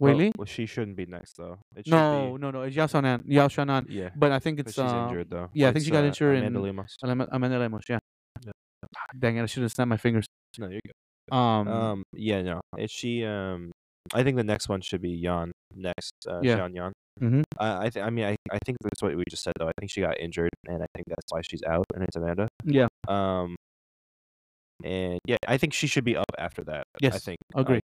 [0.00, 1.58] Wei Well- Well, she shouldn't be next though.
[1.76, 2.62] It No, be, no, no.
[2.62, 2.74] It's.
[2.76, 3.84] Yao Shannan.
[3.88, 5.50] Yeah, But I think but it's she's uh, injured though.
[5.54, 6.96] yeah, I think It's, she got uh, injured Amanda in- Lemos.
[7.04, 7.82] Ama- Amanda Lemos.
[7.88, 7.98] Yeah.
[8.44, 8.52] Yeah.
[8.96, 9.42] Ah, Dang it!
[9.42, 10.26] I should have snapped my fingers.
[10.58, 11.34] No, you're good.
[11.34, 11.68] Um.
[11.68, 12.60] Um, yeah, no.
[12.76, 13.24] Is she?
[13.24, 13.70] Um,
[14.12, 15.52] I think the next one should be Yan.
[15.74, 16.58] Next, uh, Yeah.
[16.58, 16.92] Xian Yan.
[17.22, 17.42] Mhm.
[17.58, 19.68] I, I, th- I mean, I, I think that's what we just said though.
[19.68, 22.48] I think she got injured, and I think that's why she's out, and it's Amanda.
[22.64, 22.88] Yeah.
[23.08, 23.54] Um,
[24.82, 26.84] and yeah, I think she should be up after that.
[27.00, 27.14] Yes.
[27.14, 27.38] I think.
[27.54, 27.82] I, Agreed.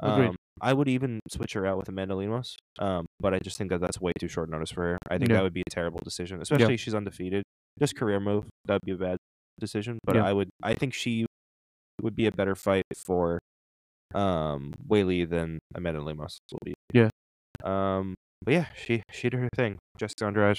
[0.00, 2.56] um, I would even switch her out with Amanda Lemos.
[2.78, 4.98] Um, but I just think that that's way too short notice for her.
[5.08, 5.36] I think Yeah.
[5.36, 7.44] that would be a terrible decision, especially if she's undefeated.
[7.78, 8.46] Just career move.
[8.64, 9.18] That'd be a bad
[9.60, 9.98] decision.
[10.04, 10.24] But Yeah.
[10.26, 10.50] I would.
[10.62, 11.26] I think she
[12.02, 13.38] would be a better fight for
[14.14, 16.74] um Weili than Amanda Lemos will be.
[16.92, 17.08] Yeah.
[17.64, 18.15] Um.
[18.46, 19.76] But yeah, she she did her thing.
[19.98, 20.56] Jessica Andrade,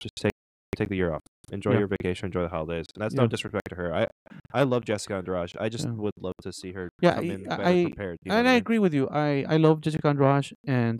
[0.00, 0.32] just take
[0.76, 1.22] take the year off.
[1.50, 1.78] Enjoy Yeah.
[1.78, 2.26] your vacation.
[2.26, 2.84] Enjoy the holidays.
[2.94, 3.94] And that's no disrespect to her.
[3.94, 4.08] I
[4.52, 5.52] I love Jessica Andrade.
[5.58, 5.92] I just Yeah.
[5.92, 8.18] would love to see her Yeah, come I- in better I- prepared.
[8.24, 8.58] you know and I mean?
[8.58, 9.08] agree with you.
[9.08, 10.98] I I love Jessica Andrade, and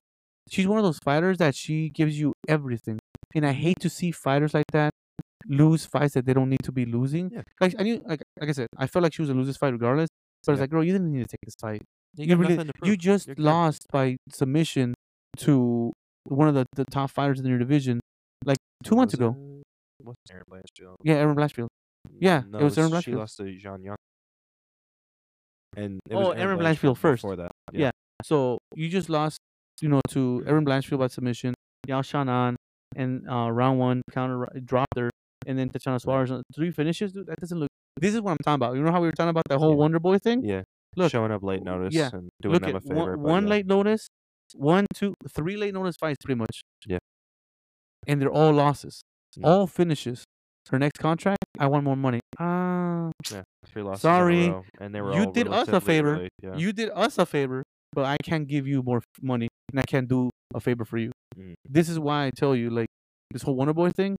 [0.48, 2.98] she's one of those fighters that she gives you everything.
[3.34, 4.92] And I hate to see fighters like that
[5.46, 7.30] lose fights that they don't need to be losing.
[7.30, 7.42] Yeah.
[7.60, 9.56] Like I knew, like like I said, I felt like she was a lose this
[9.56, 10.08] fight regardless.
[10.46, 10.62] But it's Yeah.
[10.62, 11.82] like, girl, you didn't need to take this fight.
[12.16, 14.94] You, You really, you just You're lost by submission
[15.38, 15.92] to
[16.28, 18.00] one of the, the top fighters in your division,
[18.44, 19.36] like two months Was ago.
[19.38, 19.62] it-
[20.04, 20.94] What's Erin Blanchfield?
[21.02, 21.66] Yeah, Erin Blanchfield.
[22.20, 23.16] Yeah, no, it was Erin She Blanchfield.
[23.18, 23.96] lost to Jean Young.
[25.76, 27.22] And it Oh, was Erin Blanchfield first.
[27.22, 27.90] Before that, Yeah.
[28.24, 29.38] So you just lost,
[29.80, 30.42] you know, to.
[30.46, 31.54] Erin Blanchfield by submission,
[31.86, 32.56] Yao Shannon,
[32.96, 35.10] and uh, round one counter dropped her,
[35.46, 37.12] and then Tatiana Suarez on three finishes.
[37.12, 37.68] Dude, that doesn't look.
[38.00, 38.76] This is what I'm talking about.
[38.76, 39.76] You know how we were talking about that whole Yeah.
[39.76, 40.44] Wonder Boy thing?
[40.44, 40.62] Yeah,
[40.96, 43.16] Look, showing up late notice yeah, and doing Look them at a favor.
[43.16, 43.50] one, one yeah.
[43.50, 44.08] late notice,
[44.54, 46.60] one, two, three late notice fights, pretty much.
[46.86, 46.98] Yeah.
[48.06, 49.02] And they're all losses,
[49.38, 49.44] Mm.
[49.46, 50.24] all finishes.
[50.70, 52.20] Her next contract, I want more money.
[52.38, 53.42] Ah, Yeah,
[53.96, 56.28] Sorry, in a row, and they were you did us a favor.
[56.42, 56.56] Yeah.
[56.56, 60.08] you did us a favor, but I can't give you more money, and I can't
[60.08, 61.10] do a favor for you.
[61.36, 61.54] Mm.
[61.68, 62.88] This is why I tell you, like,
[63.30, 64.16] this whole Wonder Boy thing,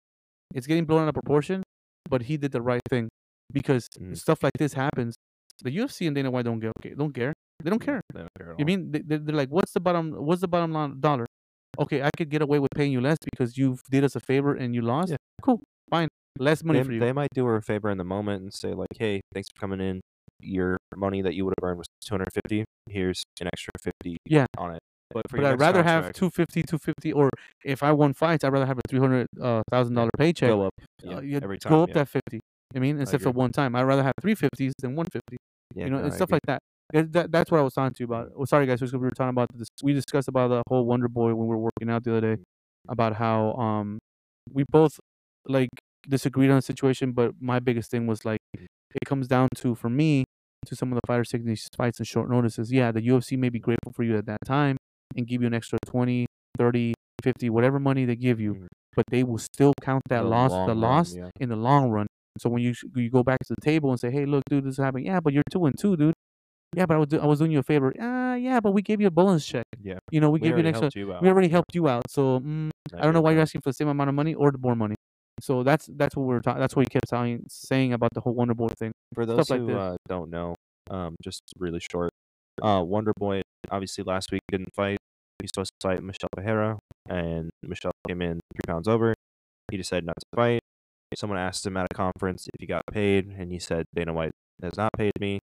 [0.56, 1.64] it's getting blown out of proportion,
[2.10, 3.10] but he did the right thing
[3.52, 4.18] because Mm.
[4.18, 5.16] stuff like this happens.
[5.62, 7.34] The UFC and Dana White don't get okay, don't care.
[7.64, 8.02] They don't care.
[8.14, 10.12] They don't care at You mean they, they're they're like, what's the bottom?
[10.12, 11.26] What's the bottom line dollar?
[11.78, 14.54] Okay, I could get away with paying you less because you did us a favor
[14.56, 15.12] and you lost.
[15.12, 15.18] Yeah.
[15.42, 17.00] Cool, fine, less money they, for you.
[17.00, 19.60] they might do her a favor in the moment and say like, "Hey, thanks for
[19.60, 20.02] coming in.
[20.42, 22.64] Your money that you would have earned was 250.
[22.90, 24.46] Here's an extra 50 Yeah.
[24.58, 24.80] on it."
[25.12, 27.30] But for but I'd next rather have contract, 250, 250, or
[27.66, 30.50] if I won fights, I'd rather have a three hundred uh, thousand dollar paycheck.
[30.50, 31.72] go up uh, yeah, you every time.
[31.72, 31.96] go up yeah.
[31.96, 32.40] that 50.
[32.76, 35.38] I mean, instead for one time, I'd rather have three fifties than one fifty.
[35.74, 36.36] Yeah, you know, no, and I stuff agree.
[36.36, 36.62] like that.
[36.94, 38.32] That- that- That's what I was talking to you about.
[38.36, 39.68] Oh, sorry, guys, we were talking about this.
[39.84, 42.44] We discussed about the whole Wonder Boy when we were working out the other day,
[42.88, 44.00] about how um
[44.52, 45.00] we both
[45.48, 45.70] like
[46.08, 49.90] disagreed on the situation, but my biggest thing was like it comes down to for
[49.90, 50.24] me
[50.66, 52.72] to some of the fighters taking these fights and short notices.
[52.72, 54.78] Yeah, the UFC may be grateful for you at that time
[55.16, 56.26] and give you an extra 20,
[56.58, 58.68] 30, 50, whatever money they give you, Mhm.
[58.96, 61.30] but they will still count that The loss, the run, loss yeah.
[61.40, 62.08] in the long run.
[62.40, 64.74] So when you you go back to the table and say, "Hey, look, dude, this
[64.74, 66.14] is happening." Yeah, but you're two and two, dude.
[66.76, 67.94] Yeah, but I was do- I was doing you a favor.
[68.00, 69.66] Ah, yeah, but we gave you a bonus check.
[69.82, 70.90] Yeah, You know, we, we gave you an extra.
[70.96, 71.08] you.
[71.22, 72.04] We already helped you out.
[72.10, 74.52] So mm, I don't know why you're asking for the same amount of money or
[74.52, 74.96] the more money.
[75.42, 76.60] So that's that's what we we're talking.
[76.60, 78.92] That's what he kept telling, saying about the whole Wonder Boy thing.
[79.16, 79.76] For those like who this.
[79.78, 80.54] uh, don't know,
[80.92, 82.12] um, just really short,
[82.62, 84.98] uh, Wonder Boy obviously last week didn't fight.
[85.42, 86.78] he's supposed to fight Michel Pereira,
[87.08, 89.14] and Michel came in three pounds over.
[89.72, 90.60] He decided not to fight.
[91.16, 94.32] Someone asked him at a conference if he got paid, and he said Dana White
[94.62, 95.40] has not paid me.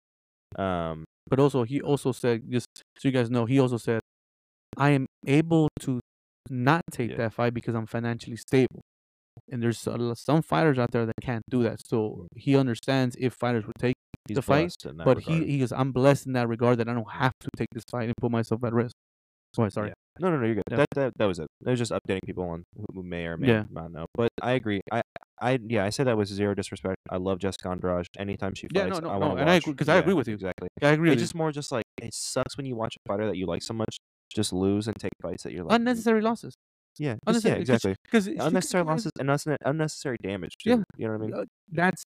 [0.57, 2.67] Um, But also, he also said, just
[2.99, 4.01] so you guys know, he also said,
[4.77, 6.01] I am able to
[6.51, 7.17] not take Yeah.
[7.19, 8.81] that fight because I'm financially stable.
[9.51, 11.79] And there's some fighters out there that can't do that.
[11.87, 12.27] So mm.
[12.37, 13.95] he understands if fighters would take,
[14.29, 15.43] he's The fight, blessed in that but regard.
[15.43, 17.85] he, he goes, I'm blessed in that regard that I don't have to take this
[17.91, 18.95] fight and put myself at risk.
[19.55, 19.89] Sorry, sorry.
[19.89, 19.95] Yeah.
[20.21, 20.65] No, no, no, you're good.
[20.71, 20.77] Yeah.
[20.79, 21.47] That, that that was it.
[21.65, 23.65] It was just updating people on who, who may or may Yeah.
[23.71, 24.07] not know.
[24.15, 24.81] But I agree.
[24.91, 25.03] I,
[25.43, 26.97] I, yeah, I said that was zero disrespect.
[27.11, 28.07] I love Jessica Andrade.
[28.19, 29.97] Anytime she Yeah, fights, no, no, I no, want to and I agree- 'cause I
[29.97, 30.35] agree with you.
[30.35, 30.69] Exactly.
[30.81, 31.25] Yeah, I agree It's with you.
[31.25, 33.75] just more just like it sucks when you watch a fighter that you like so
[33.75, 33.99] much
[34.35, 36.55] just lose and take fights that you're like Unnecessary losses.
[36.99, 37.95] Yeah, just, yeah, Unnecessary- exactly.
[38.11, 40.57] 'cause she- Unnecessary losses and unnecessary, unnecessary damage.
[40.63, 40.77] Too, Yeah.
[40.97, 41.35] you know what I mean.
[41.35, 42.05] uh, That's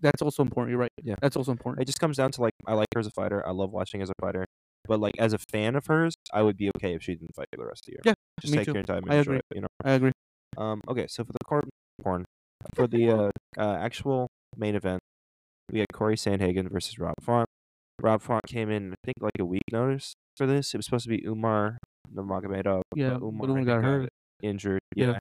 [0.00, 0.70] that's also important.
[0.72, 0.92] You're right.
[1.02, 1.14] Yeah.
[1.22, 1.80] That's also important.
[1.82, 3.46] It just comes down to like I like her as a fighter.
[3.46, 4.44] I love watching her as a fighter.
[4.86, 7.46] But like as a fan of hers, I would be okay if she didn't fight
[7.54, 8.02] for the rest of the year.
[8.04, 8.74] Yeah, just me take too.
[8.74, 9.38] your time and I enjoy agree.
[9.38, 9.54] it.
[9.54, 9.68] You know.
[9.82, 10.12] I agree.
[10.58, 10.82] Um.
[10.88, 11.06] Okay.
[11.08, 11.64] So for the court
[12.02, 12.24] porn,
[12.74, 15.00] for the uh, uh actual main event,
[15.70, 17.48] we had Cory Sandhagen versus Rob Font.
[18.00, 20.74] Rob Font came in, I think, like a week notice for this.
[20.74, 21.78] It was supposed to be Umar
[22.14, 22.82] Nurmagomedov.
[22.94, 24.08] Yeah, but but Umar, I got hurt.
[24.42, 24.80] injured.
[24.94, 25.06] Yeah.
[25.12, 25.18] Yeah.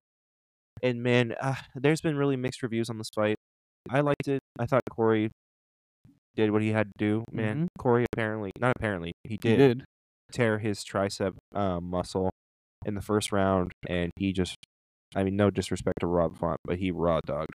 [0.81, 3.35] And man, uh, there's been really mixed reviews on this fight.
[3.89, 4.39] I liked it.
[4.59, 5.29] I thought Cory
[6.35, 7.23] did what he had to do.
[7.31, 7.67] Man, Mhm.
[7.77, 9.85] Cory apparently, not apparently, he He did, did.
[10.31, 12.31] tear his tricep um, muscle
[12.85, 14.57] in the first round, and he just,
[15.15, 17.51] I mean, no disrespect to Rob Font, but he raw dogged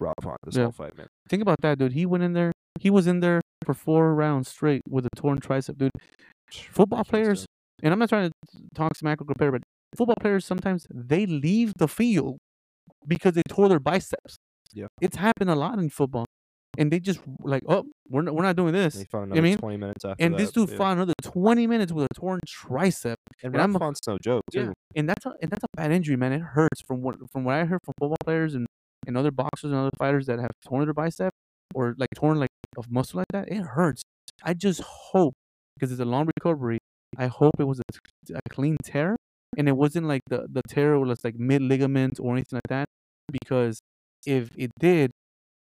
[0.00, 0.64] Rob Font this Yeah.
[0.64, 1.08] whole fight, man.
[1.28, 1.92] Think about that, dude.
[1.92, 2.52] He went in there.
[2.80, 5.90] He was in there for four rounds straight with a torn tricep, dude.
[6.50, 7.46] Football players,
[7.82, 9.62] and I'm not trying to talk smack or compare, but
[9.96, 12.38] football players sometimes they leave the field
[13.06, 14.36] because they tore their biceps.
[14.72, 14.86] Yeah.
[15.00, 16.26] It's happened a lot in football,
[16.78, 18.94] and they just like, oh, we're not, we're not doing this.
[18.94, 20.38] They I another mean, 20 minutes after And that.
[20.38, 20.76] this dude yeah.
[20.76, 23.14] fought another 20 minutes with a torn tricep.
[23.42, 24.72] And and I'm a- Font's no joke, too.
[24.96, 26.32] and that's a and that's a bad injury, man.
[26.32, 28.66] It hurts from what from what I heard from football players and,
[29.06, 31.32] and other boxers and other fighters that have torn their bicep
[31.74, 33.48] or like torn like of muscle like that.
[33.48, 34.02] It hurts.
[34.42, 35.34] I just hope
[35.74, 36.78] because it's a long recovery.
[37.16, 39.16] I hope it was a, a clean tear
[39.56, 42.86] and it wasn't like the the tear was like mid ligament or anything like that.
[43.30, 43.78] Because
[44.26, 45.10] if it did,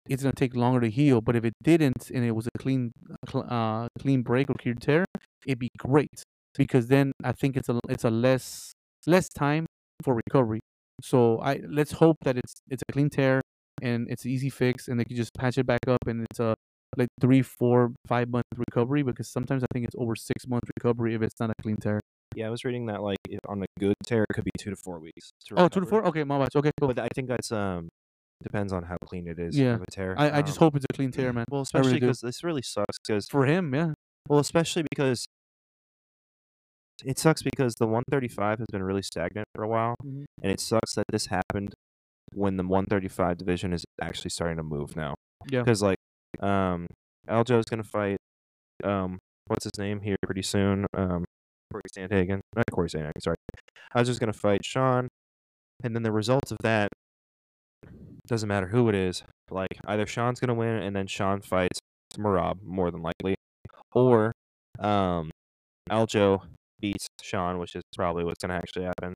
[0.10, 1.22] it's gonna take longer to heal.
[1.22, 2.92] But if it didn't and it was a clean
[3.34, 5.06] uh clean break or clear tear,
[5.46, 6.24] it'd be great
[6.58, 8.74] because then I think it's a it's a less
[9.08, 9.66] less time
[10.04, 10.60] for recovery.
[11.02, 13.42] So I let's hope that it's it's a clean tear
[13.82, 16.40] and it's an easy fix and they can just patch it back up and it's
[16.40, 16.56] a
[16.98, 21.14] like three, four, five month recovery because sometimes I think it's over six month recovery
[21.14, 22.00] if it's not a clean tear.
[22.36, 24.70] Yeah, I was reading that, like, if on a good tear, it could be two
[24.70, 25.32] to four weeks.
[25.48, 26.06] To Oh, two to four?
[26.08, 26.50] Okay, my bad.
[26.54, 26.90] Okay, cool.
[26.90, 27.88] But I think that's, um,
[28.44, 29.76] depends on how clean it is Yeah.
[29.76, 30.16] of a tear.
[30.18, 31.46] I, I just Um, hope it's a clean tear, man.
[31.50, 32.06] Well, especially really do.
[32.08, 32.98] because this really sucks.
[33.06, 33.94] Because For him, yeah.
[34.28, 35.26] well, especially because
[37.04, 40.26] it sucks because the 135 has been really stagnant for a while, Mhm.
[40.42, 41.74] and it sucks that this happened
[42.34, 45.14] when the 135 division is actually starting to move now.
[45.50, 45.62] Yeah.
[45.62, 45.98] Because like,
[46.40, 46.88] um,
[47.28, 48.18] Aljo's gonna fight,
[48.84, 50.86] um, what's his name here pretty soon.
[50.94, 51.26] Um,
[51.72, 53.22] Cory Sandhagen, not Cory Sandhagen.
[53.22, 53.36] Sorry,
[53.96, 55.08] Aljo's gonna fight Sean,
[55.84, 56.90] and then the results of that
[58.28, 59.24] doesn't matter who it is.
[59.50, 61.80] Like either Sean's gonna win, and then Sean fights
[62.18, 63.36] Merab more than likely,
[63.94, 64.32] or
[64.80, 65.32] um,
[65.90, 66.42] Aljo
[66.80, 69.14] beats Sean, which is probably what's gonna actually happen.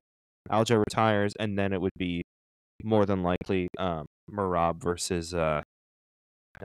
[0.50, 2.22] Aljo retires, and then it would be
[2.82, 5.62] more than likely um, Merab versus uh,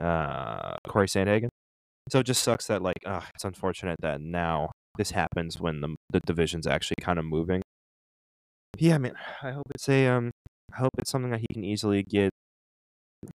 [0.00, 1.48] uh, Cory Sandhagen.
[2.10, 5.96] So it just sucks that like uh, it's unfortunate that now this happens when the
[6.10, 7.62] the division's actually kind of moving.
[8.78, 9.14] Yeah, man.
[9.42, 10.30] I hope it's a um.
[10.72, 12.30] I hope it's something that he can easily get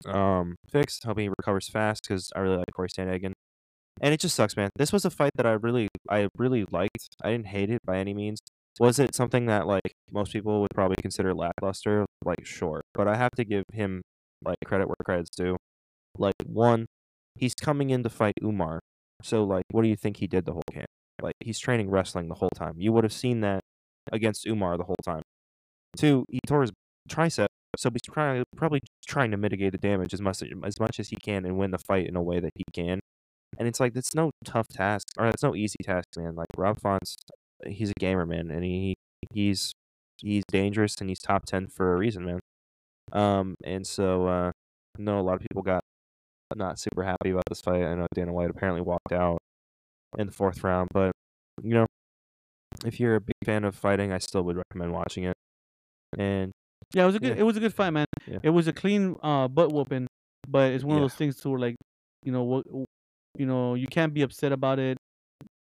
[0.06, 1.04] um fixed.
[1.04, 3.34] Hope he recovers fast because I really like Cory Sandhagen.
[4.02, 4.70] And it just sucks, man.
[4.76, 7.10] This was a fight that I really, I really liked.
[7.24, 8.40] I didn't hate it by any means.
[8.80, 12.06] Was it something that like most people would probably consider lackluster?
[12.24, 14.02] Like, sure, but I have to give him
[14.44, 15.58] like credit where credit's due.
[16.18, 16.86] Like, one,
[17.36, 18.80] he's coming in to fight Umar.
[19.22, 20.88] So, like, what do you think he did the whole camp?
[21.22, 22.76] Like, he's training wrestling the whole time.
[22.78, 23.62] You would have seen that
[24.12, 25.24] against Umar the whole time.
[25.98, 26.72] Two, he tore his
[27.10, 31.10] tricep, so he's trying, probably trying to mitigate the damage as much as much as
[31.10, 33.00] he can and win the fight in a way that he can.
[33.58, 36.36] And it's like it's no tough task, or it's no easy task, man.
[36.36, 37.18] Like Rob Font's,
[37.68, 38.96] he's a gamer, man, and he
[39.34, 39.74] he's
[40.22, 42.40] he's dangerous and he's top ten for a reason, man.
[43.12, 44.52] Um, and so uh,
[44.98, 45.82] I know a lot of people got
[46.56, 47.84] not super happy about this fight.
[47.84, 49.40] I know Dana White apparently walked out
[50.18, 51.12] in the fourth round, but
[51.64, 51.86] you know,
[52.86, 55.36] if you're a big fan of fighting, I still would recommend watching it.
[56.18, 56.52] And
[56.94, 57.42] Yeah, it was a good Yeah.
[57.42, 58.06] it was a good fight, man.
[58.28, 58.40] Yeah.
[58.44, 60.08] It was a clean uh butt whooping,
[60.48, 61.76] but it's one of those things to where like,
[62.24, 62.66] you know what,
[63.38, 64.98] you know you can't be upset about it.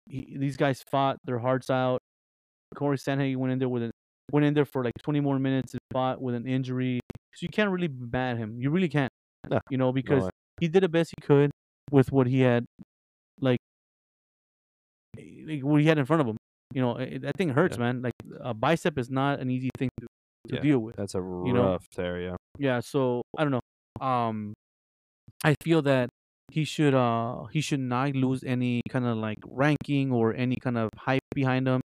[0.07, 1.99] He, these guys fought their hearts out,
[2.75, 3.91] Cory Sandhagen went in there with a
[4.31, 6.99] went in there for like 20 more minutes and fought with an injury.
[7.33, 8.57] So you can't really be mad at him.
[8.59, 9.11] You really can't.
[9.49, 10.29] No, You know, because way.
[10.59, 11.51] he did the best he could
[11.91, 12.65] with what he had,
[13.39, 13.59] like,
[15.45, 16.37] like what he had in front of him.
[16.73, 17.83] You know, that thing hurts, Yeah.
[17.83, 18.01] man.
[18.01, 20.07] Like a bicep is not an easy thing to,
[20.49, 20.61] to Yeah.
[20.61, 20.95] deal with.
[20.95, 22.37] That's a you know, rough tear.
[22.57, 22.79] Yeah.
[22.79, 24.05] So I don't know.
[24.05, 24.53] Um,
[25.43, 26.09] I feel that
[26.51, 30.77] he should uh he should not lose any kind of like ranking or any kind
[30.77, 31.81] of hype behind him.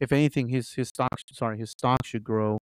[0.00, 2.58] If anything, his his stock sorry his stock should grow.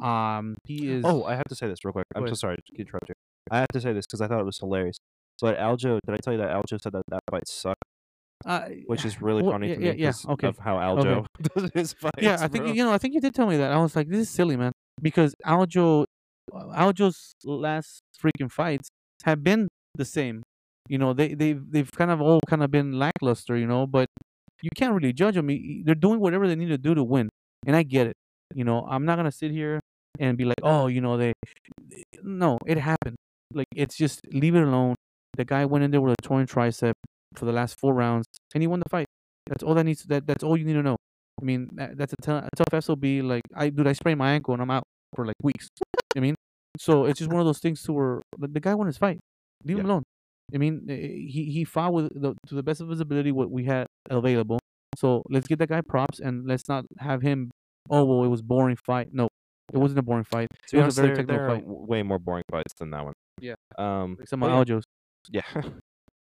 [0.00, 1.04] Um, he is.
[1.04, 2.06] Oh, I have to say this real quick.
[2.14, 3.14] I'm so sorry to interrupt you.
[3.50, 4.98] I have to say this because I thought it was hilarious.
[5.40, 7.82] But Aljo, did I tell you that Aljo said that that fight sucked,
[8.44, 10.48] uh, which is really well, funny yeah, to me yeah, yeah, okay.
[10.48, 12.14] of how Aljo does his fights.
[12.20, 12.72] yeah, I think bro.
[12.72, 12.92] you know.
[12.92, 13.70] I think you did tell me that.
[13.72, 16.04] I was like, this is silly, man, because Aljo,
[16.52, 18.88] Aljo's last freaking fights
[19.24, 20.42] have been the same.
[20.88, 23.56] You know, they they've they've kind of all kind of been lackluster.
[23.56, 24.08] You know, but
[24.62, 25.48] you can't really judge them.
[25.84, 27.28] They're doing whatever they need to do to win,
[27.66, 28.14] and I get it.
[28.54, 29.80] You know, I'm not gonna sit here
[30.18, 31.32] and be like, oh, you know, they.
[32.22, 33.16] No, it happened.
[33.52, 34.96] Like it's just leave it alone.
[35.36, 36.92] The guy went in there with a torn tricep
[37.34, 39.06] for the last four rounds, and he won the fight.
[39.46, 40.04] That's all that needs.
[40.04, 40.96] That that's all you need to know.
[41.40, 43.04] I mean, that, that's a, t- a tough SOB.
[43.22, 45.68] Like, I dude, I sprained my ankle and I'm out for like weeks.
[46.16, 46.34] I mean,
[46.78, 49.18] so it's just one of those things to where the, the guy won his fight.
[49.64, 50.02] Leave him alone.
[50.54, 53.50] I mean, eh, he he fought with the, to the best of his ability what
[53.50, 54.58] we had available.
[54.96, 57.50] So let's give that guy props and let's not have him.
[57.90, 59.08] Oh well, it was boring fight.
[59.12, 59.28] No,
[59.72, 60.48] it wasn't a boring fight.
[60.72, 61.64] It honest, a very there, technical there are fight.
[61.66, 63.14] way more boring fights than that one.
[63.40, 63.54] Yeah.
[63.76, 64.16] Um.
[64.18, 64.84] Like some of yeah, Aljo's.
[65.30, 65.42] yeah.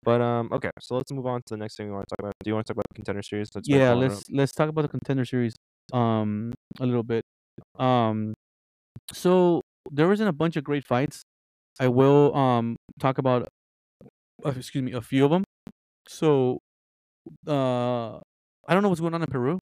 [0.10, 0.50] but um.
[0.52, 0.72] Okay.
[0.80, 2.34] So let's move on to the next thing we want to talk about.
[2.44, 3.50] Do you want to talk about the contender series?
[3.54, 5.54] That's Yeah, let's let's talk about the contender series
[5.94, 7.24] um a little bit.
[7.78, 8.34] Um
[9.14, 11.24] so there wasn't a bunch of great fights.
[11.80, 13.48] I will um talk about
[14.46, 15.44] uh, excuse me, a few of them.
[16.08, 16.60] So
[17.48, 18.18] uh
[18.68, 19.60] I don't know what's going on in Peru.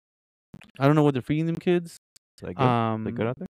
[0.80, 1.92] I don't know what they're feeding them kids.
[1.92, 2.64] Is that good?
[2.64, 3.48] Um they good out there?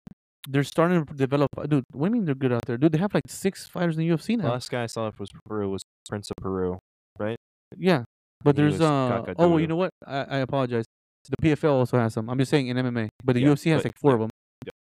[0.48, 2.76] They're starting to develop dude, what do you mean they're good out there?
[2.78, 4.52] Dude, they have like six fighters in the UFC The now.
[4.52, 6.78] last guy I saw was Peru was Prince of Peru.
[7.18, 7.36] Right?
[7.76, 8.04] Yeah.
[8.42, 9.90] But He there's uh oh well, you know what?
[10.06, 10.84] I, I apologize.
[11.28, 12.30] The PFL also has some.
[12.30, 14.30] I'm just saying in MMA, but the Yeah, UFC has but- like four yeah, of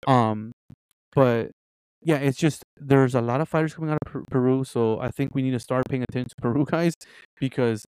[0.05, 0.13] them.
[0.13, 0.51] Um,
[1.13, 1.51] but
[2.03, 5.33] yeah, it's just there's a lot of fighters coming out of Peru, so I think
[5.33, 6.93] we need to start paying attention to Peru guys
[7.39, 7.85] because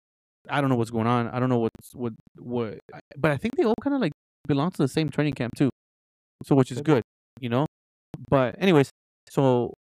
[0.50, 1.28] I don't know what's going on.
[1.28, 2.80] I don't know what's what what,
[3.18, 4.14] but I think they all kind of like
[4.48, 5.70] belong to the same training camp too,
[6.46, 7.04] so which is good,
[7.42, 7.66] you know.
[8.30, 8.90] But anyways,
[9.30, 9.74] so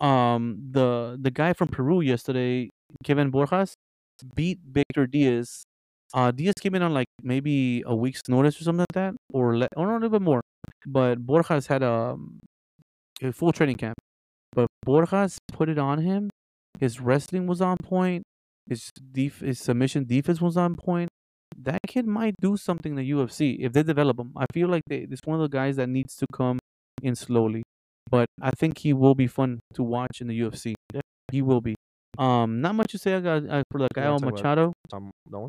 [0.00, 2.70] um the the guy from Peru yesterday,
[3.04, 3.74] Kevin Borjas,
[4.34, 5.64] beat Victor Diaz.
[6.14, 9.58] Uh, Diaz came in on like maybe a week's notice or something like that, or
[9.58, 10.40] le- or a little bit more.
[10.86, 12.40] But Borjas had um,
[13.22, 13.98] a full training camp.
[14.52, 16.30] But Borjas put it on him.
[16.80, 18.22] His wrestling was on point.
[18.68, 21.10] His def- his submission defense was on point.
[21.56, 24.32] That kid might do something in the UFC if they develop him.
[24.36, 26.58] I feel like they, it's one of the guys that needs to come
[27.02, 27.62] in slowly.
[28.10, 30.74] But I think he will be fun to watch in the UFC.
[30.94, 31.00] Yeah.
[31.30, 31.74] He will be.
[32.18, 34.72] Um, not much to say uh, uh, for the You Gael wanna talk about Machado.
[34.90, 35.10] Tom?
[35.30, 35.48] No,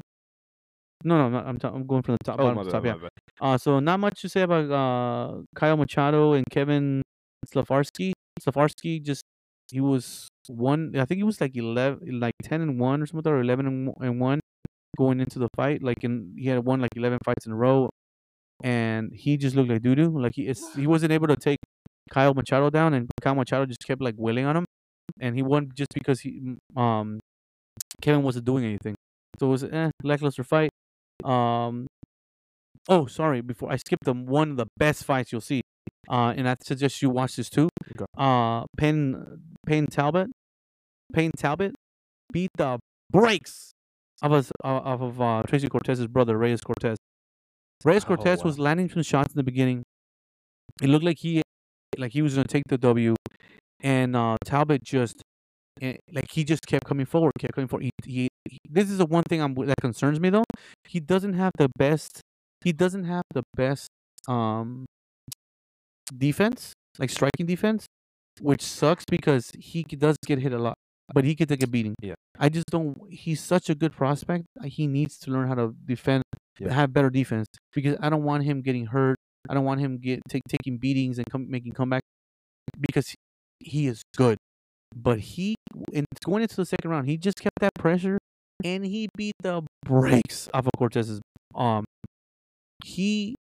[1.06, 2.86] no, no I'm, ta- I'm going from the top, Oh, bottom bad, top.
[2.86, 2.94] Yeah.
[2.96, 3.10] bad.
[3.40, 7.02] Uh, so not much to say about uh Kyle Machado and Kevin
[7.48, 8.12] Slafarsky.
[8.42, 9.24] Slafarsky just
[9.72, 10.94] he was one.
[10.98, 13.88] I think he was like eleven, like ten and one or something, or eleven and
[13.88, 14.40] one- and one
[14.98, 15.82] going into the fight.
[15.82, 17.90] Like in he had won like eleven fights in a row,
[18.64, 20.10] and he just looked like doo doo.
[20.10, 21.60] Like he it's, he wasn't able to take
[22.10, 24.66] Kyle Machado down, and Kyle Machado just kept like willing on him,
[25.20, 27.20] and he won just because he um
[28.02, 28.96] Kevin wasn't doing anything.
[29.40, 30.70] So it was eh, lackluster fight.
[31.24, 31.88] Um,
[32.88, 35.62] oh, sorry, before I skipped them, one of the best fights you'll see.
[36.10, 37.70] Uh, and I suggest you watch this too.
[38.18, 40.28] Uh, Penn Payne Talbott,
[41.14, 41.74] Payne Talbott
[42.34, 42.80] beat the
[43.12, 43.72] brakes
[44.22, 46.98] of us uh, off of uh, Tracy Cortez's brother, Reyes Cortez.
[47.84, 48.46] Reyes Oh, Cortez wow.
[48.46, 49.84] was landing some shots in the beginning.
[50.82, 51.42] It looked like he
[51.98, 53.16] like he was gonna take the W,
[53.82, 55.22] and uh, Talbott just
[55.82, 57.84] eh, like he just kept coming forward, kept coming forward.
[57.84, 60.46] He, he, he this is the one thing I'm that concerns me though.
[60.88, 62.22] He doesn't have the best.
[62.64, 63.88] He doesn't have the best
[64.28, 64.86] um
[66.16, 67.86] defense, like striking defense,
[68.42, 70.76] which sucks because he does get hit a lot,
[71.14, 71.96] but he could take a beating.
[72.02, 72.16] Yeah.
[72.38, 72.98] I just don't.
[73.12, 74.46] He's such a good prospect.
[74.64, 76.24] He needs to learn how to defend,
[76.60, 76.74] Yeah.
[76.74, 79.18] have better defense because I don't want him getting hurt.
[79.50, 82.04] I don't want him get taking beatings and come, making comeback
[82.80, 83.14] because
[83.60, 84.38] he is good.
[84.96, 85.56] But he,
[85.92, 88.18] in going into the second round, he just kept that pressure
[88.64, 91.22] and he beat the brakes off of Cortez's.
[91.56, 91.86] Um,
[92.84, 93.36] he,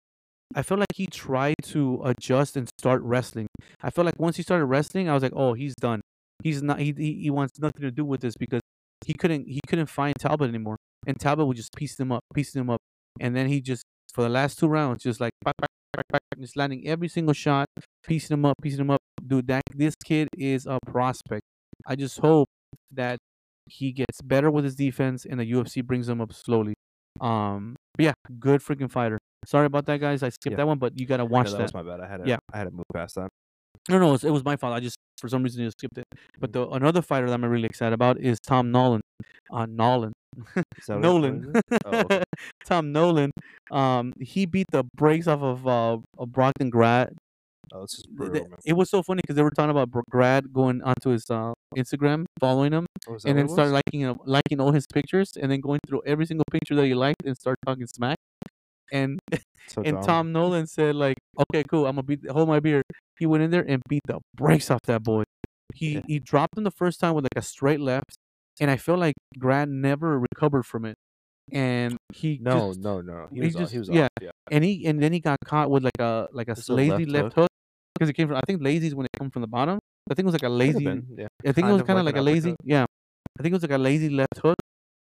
[0.54, 3.46] I felt like he tried to adjust and start wrestling.
[3.82, 6.00] I felt like once he started wrestling, I was like, oh, he's done.
[6.42, 6.80] He's not.
[6.80, 8.60] He he, he wants nothing to do with this because
[9.06, 12.54] he couldn't he couldn't find Talbott anymore, and Talbott would just piece him up, piece
[12.54, 12.80] him up,
[13.20, 15.32] and then he just for the last two rounds, just like
[16.40, 17.66] just landing every single shot,
[18.06, 19.00] piecing him up, piecing him up.
[19.26, 21.42] Dude, that this kid is a prospect.
[21.86, 22.48] I just hope
[22.92, 23.18] that
[23.66, 26.74] he gets better with his defense and the UFC brings him up slowly.
[27.20, 29.18] Um, yeah, good freaking fighter.
[29.46, 30.22] Sorry about that, guys.
[30.22, 30.56] I skipped Yeah.
[30.58, 31.62] that one, but you gotta watch that, that.
[31.62, 32.00] was my bad.
[32.00, 32.38] I had to, Yeah.
[32.52, 33.28] I had to move past that.
[33.88, 34.74] No, no, it was, it was my fault.
[34.74, 36.04] I just for some reason just skipped it.
[36.40, 39.00] But the another fighter that I'm really excited about is Tom Nolan.
[39.52, 40.12] Uh, Nolan.
[40.56, 41.52] Is that what it- what Nolan.
[41.84, 42.22] Oh, okay.
[42.66, 43.30] Tom Nolan.
[43.70, 47.14] Um, he beat the brakes off of uh of Brockton Grad.
[47.72, 48.58] Oh, this is brutal, man.
[48.64, 52.26] It was so funny because they were talking about Grad going onto his uh Instagram,
[52.38, 55.80] following him, Oh, and then start liking him, liking all his pictures, and then going
[55.86, 58.16] through every single picture that he liked and start talking smack.
[58.92, 59.18] And
[59.68, 60.04] So and dumb.
[60.04, 62.82] Tom Nolan said like, okay, cool, I'm gonna beat, hold my beer.
[63.18, 65.24] He went in there and beat the brakes off that boy.
[65.74, 66.00] He Yeah.
[66.06, 68.14] he dropped him the first time with like a straight left,
[68.60, 70.96] and I feel like Grant never recovered from it.
[71.52, 73.26] And he No, just, no, no.
[73.30, 74.04] He he was, off- just- he was yeah.
[74.04, 74.30] off, yeah.
[74.50, 77.04] and he and then he got caught with like a like a Just a lazy
[77.04, 77.48] left left hook
[77.94, 79.78] because it came from I think lazy's when it come from the bottom.
[80.10, 80.84] I think it was like a lazy.
[80.84, 81.26] been, yeah.
[81.46, 82.54] I think it was kind of like like, a lazy.
[82.64, 82.84] Yeah,
[83.38, 84.56] I think it was like a lazy left hook.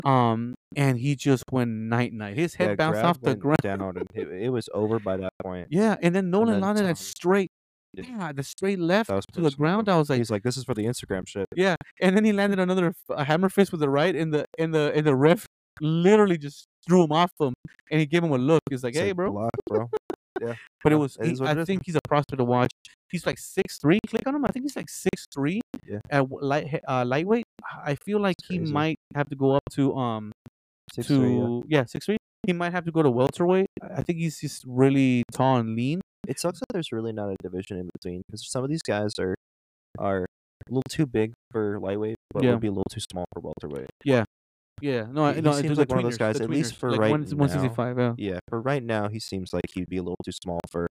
[0.04, 2.37] Um, and he just went night night.
[2.37, 3.59] His head Yeah, bounced off the ground.
[3.62, 5.68] down, and it, it was over by that point.
[5.70, 7.48] Yeah, and then Nolan then landed that straight.
[7.96, 8.04] Yeah.
[8.18, 9.88] Yeah, the straight left to the ground.
[9.88, 12.33] I was like, He's like, "This is for the Instagram shit." yeah, and then he
[12.33, 15.46] landed another f- hammer fist with the right, in the in the in the ref
[15.80, 17.54] literally just threw him off him,
[17.90, 18.62] and he gave him a look.
[18.70, 19.30] He's like, It's hey, bro.
[19.33, 19.90] block, bro.
[20.83, 21.16] But it was.
[21.20, 22.70] it he- what it I think he's a prospect to watch.
[23.11, 24.00] He's like six three.
[24.09, 24.44] Click on him.
[24.44, 25.61] I think he's like six three.
[25.88, 26.00] Yeah.
[26.11, 27.44] At light uh, lightweight,
[27.85, 30.33] I feel like he might have to go up to um
[30.92, 31.78] Six to three, yeah.
[31.80, 32.16] yeah six three.
[32.46, 33.68] He might have to go to welterweight.
[33.80, 36.00] I I think he's just really tall and lean.
[36.28, 39.12] It sucks that there's really not a division in between because some of these guys
[39.18, 39.34] are
[39.98, 42.52] are a little too big for lightweight, but Yeah.
[42.52, 43.90] would be a little too small for welterweight.
[44.82, 45.52] Yeah, no, He- no.
[45.52, 47.37] he seems like one of those guys, at least for like right one, now.
[47.37, 47.98] 165.
[47.98, 48.14] Yeah.
[48.18, 50.88] Yeah, for right now, he seems like he'd be a little too small for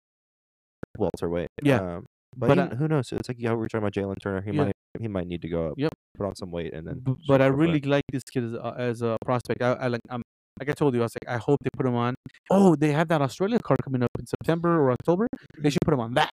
[0.97, 1.49] welterweight.
[1.61, 1.97] Yeah.
[1.97, 3.11] um, but, But, he- uh, who knows?
[3.11, 4.41] It's like yeah, we were talking about Jalen Turner.
[4.41, 4.65] He Yeah.
[4.65, 5.91] might he might need to go up, Yep.
[6.15, 6.99] put on some weight, and then.
[6.99, 9.61] B- but I really like this kid as a, as a prospect.
[9.63, 10.01] I, I like.
[10.09, 10.21] I'm
[10.59, 11.01] like I told you.
[11.01, 12.15] I was like, I hope they put him on.
[12.51, 15.27] Oh, they have that Australia card coming up in September or October.
[15.59, 16.29] They should put him on that.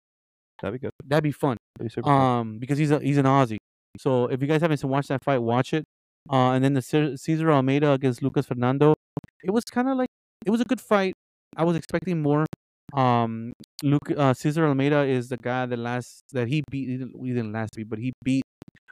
[0.62, 0.91] that'd be good.
[1.06, 1.58] That'd be fun.
[1.78, 2.21] That'd be super fun.
[2.39, 3.58] Um, because he's a he's an Aussie.
[3.99, 5.84] So if you guys haven't watched that fight, watch it.
[6.32, 8.95] Uh, and then the Ce- Cesar Almeida against Lucas Fernando.
[9.43, 10.10] It was kind of like
[10.45, 11.13] it was a good fight.
[11.56, 12.45] I was expecting more.
[12.93, 16.89] Um, Luke uh, Cesar Almeida is the guy that last that he beat.
[16.89, 18.43] He didn't, he didn't last beat, but he beat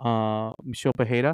[0.03, 1.33] uh Michel Pereira.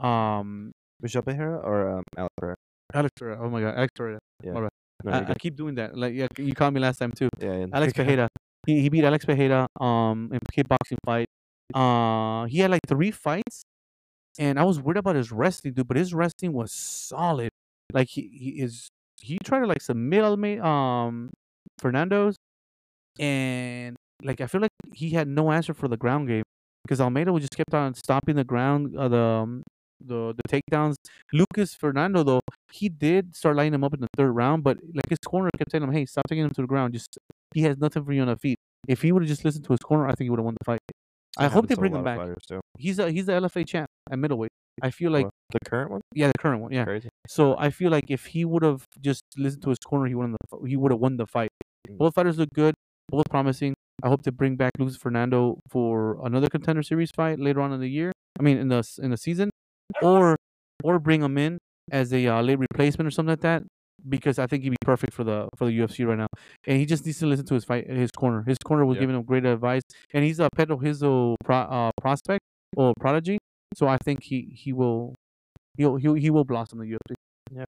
[0.00, 2.56] Um, Michel Pereira or um, Alex Pereira?
[2.96, 3.38] Alex Pereira.
[3.40, 4.18] Oh my God, Alex Pereira.
[4.42, 4.52] Yeah.
[4.52, 4.70] my bad.
[5.04, 5.96] No, I, I keep doing that.
[5.96, 7.28] Like yeah, you called me last time too.
[7.38, 8.28] yeah, and Alex Pereira.
[8.66, 11.26] He he beat Alex Pereira um in kickboxing fight.
[11.74, 13.62] Uh he had like three fights
[14.38, 17.50] and I was worried about his wrestling, dude, but his wrestling was solid.
[17.92, 18.88] Like he, he is
[19.20, 20.24] he tried to like submit
[20.60, 21.30] um
[21.78, 22.36] Fernando's
[23.18, 26.42] and like I feel like he had no answer for the ground game
[26.84, 29.62] because Almeida would just kept on stopping the ground uh, the um,
[30.00, 30.96] the the takedowns.
[31.32, 35.08] Lucas Fernando though, he did start lining him up in the third round, but like
[35.08, 36.94] his corner kept telling him, "Hey, stop taking him to the ground.
[36.94, 37.18] Just
[37.54, 39.72] he has nothing for you on the feet." If he would have just listened to
[39.72, 40.80] his corner, I think he would have won the fight.
[41.38, 42.60] I hope they happens to a bring him back.
[42.78, 44.50] He's a he's the LFA champ at middleweight.
[44.82, 46.00] I feel like What, the current one.
[46.14, 46.84] yeah, the current one, yeah.
[46.84, 47.08] Crazy.
[47.28, 50.30] So I feel like if he would have just listened to his corner, he would
[50.30, 51.50] have he would have won the fight.
[51.88, 51.98] Mm.
[51.98, 52.74] Both fighters look good,
[53.08, 53.74] both promising.
[54.02, 57.80] I hope to bring back Lucas Fernando for another contender series fight later on in
[57.80, 58.12] the year.
[58.38, 59.50] I mean, in the in the season,
[60.02, 60.36] or
[60.84, 61.58] or bring him in
[61.90, 63.62] as a uh, late replacement or something like that.
[64.08, 66.26] Because I think he'd be perfect for the for the UFC right now,
[66.66, 68.44] and he just needs to listen to his fight, his corner.
[68.46, 69.00] His corner was Yeah.
[69.00, 72.40] giving him great advice, and he's a Pedro Rizzo pro, uh, prospect
[72.76, 73.38] or prodigy.
[73.74, 75.14] So I think he he will
[75.76, 77.14] he'll, he'll he will blossom in the UFC.
[77.52, 77.64] Yeah.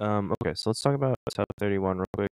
[0.00, 2.28] Um, okay, so let's talk about TUF 31 real quick.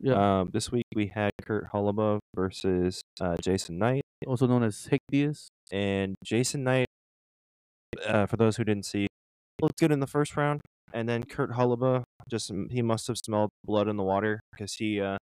[0.00, 0.40] Yeah.
[0.40, 5.00] Um, this week we had Kurt Holobaugh versus uh, Jason Knight, also known as Hick
[5.10, 5.48] Diaz.
[5.72, 6.86] and Jason Knight.
[8.06, 9.06] Uh, for those who didn't see,
[9.60, 10.60] looked good in the first round,
[10.92, 15.00] and then Kurt Holobaugh just he must have smelled blood in the water because he
[15.00, 15.18] uh,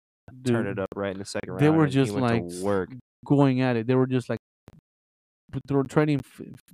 [0.44, 1.61] turned it up right in the second round.
[1.61, 2.90] They were just like work.
[3.24, 3.86] going at it.
[3.86, 4.38] They were just like
[5.66, 6.20] they were trading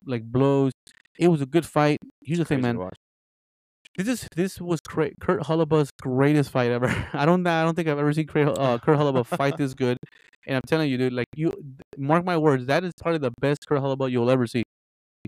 [0.07, 0.72] like blows.
[1.18, 1.99] It was a good fight.
[2.22, 2.79] Here's the thing, man.
[3.97, 6.89] This is this was Kurt Holobaugh's greatest fight ever.
[7.12, 9.99] I don't I don't think I've ever seen Kurt, uh, Kurt fight this good.
[10.47, 11.53] And I'm telling you, dude, like you
[11.97, 14.64] mark my words, that is probably the best Kurt Holobaugh you'll ever see.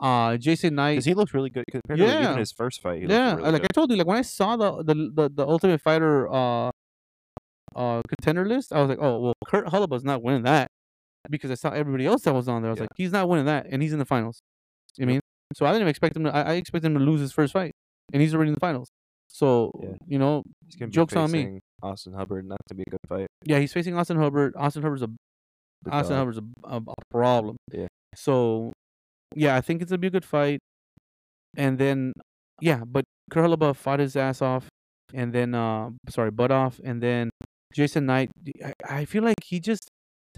[0.00, 0.92] Uh, Jason Knight.
[0.94, 2.24] Because he looks really good compared to like, Yeah.
[2.30, 3.08] even his first fight.
[3.08, 3.70] Yeah, really like good.
[3.70, 6.70] I told you, like when I saw the the the, the Ultimate Fighter uh
[7.76, 10.68] uh contender list, I was like, oh well, Kurt Holobaugh's not winning that
[11.30, 12.70] because I saw everybody else that was on there.
[12.70, 12.82] I was Yeah.
[12.84, 14.40] like, he's not winning that, and he's in the finals.
[14.96, 15.08] You Yep.
[15.08, 15.20] mean?
[15.54, 16.34] So I didn't even expect him to.
[16.34, 17.72] I, I expect him to lose his first fight,
[18.12, 18.88] and he's already in the finals.
[19.28, 19.88] So Yeah.
[20.06, 21.60] you know, He's gonna be Joke's on me.
[21.82, 23.26] Austin Hubbard, not gonna be a good fight.
[23.44, 24.54] yeah, he's facing Austin Hubbard.
[24.56, 25.08] Austin Hubbard's a
[25.82, 26.18] The Austin dog.
[26.34, 27.56] Hubbard's a, a, a problem.
[27.72, 27.86] Yeah.
[28.14, 28.72] So,
[29.34, 30.60] yeah, I think it's gonna be a good fight.
[31.56, 32.12] And then,
[32.60, 34.68] yeah, but Kurt Holobaugh fought his ass off,
[35.12, 37.30] and then, uh, sorry, butt off, and then
[37.72, 38.30] Jason Knight.
[38.64, 39.88] I, I feel like he just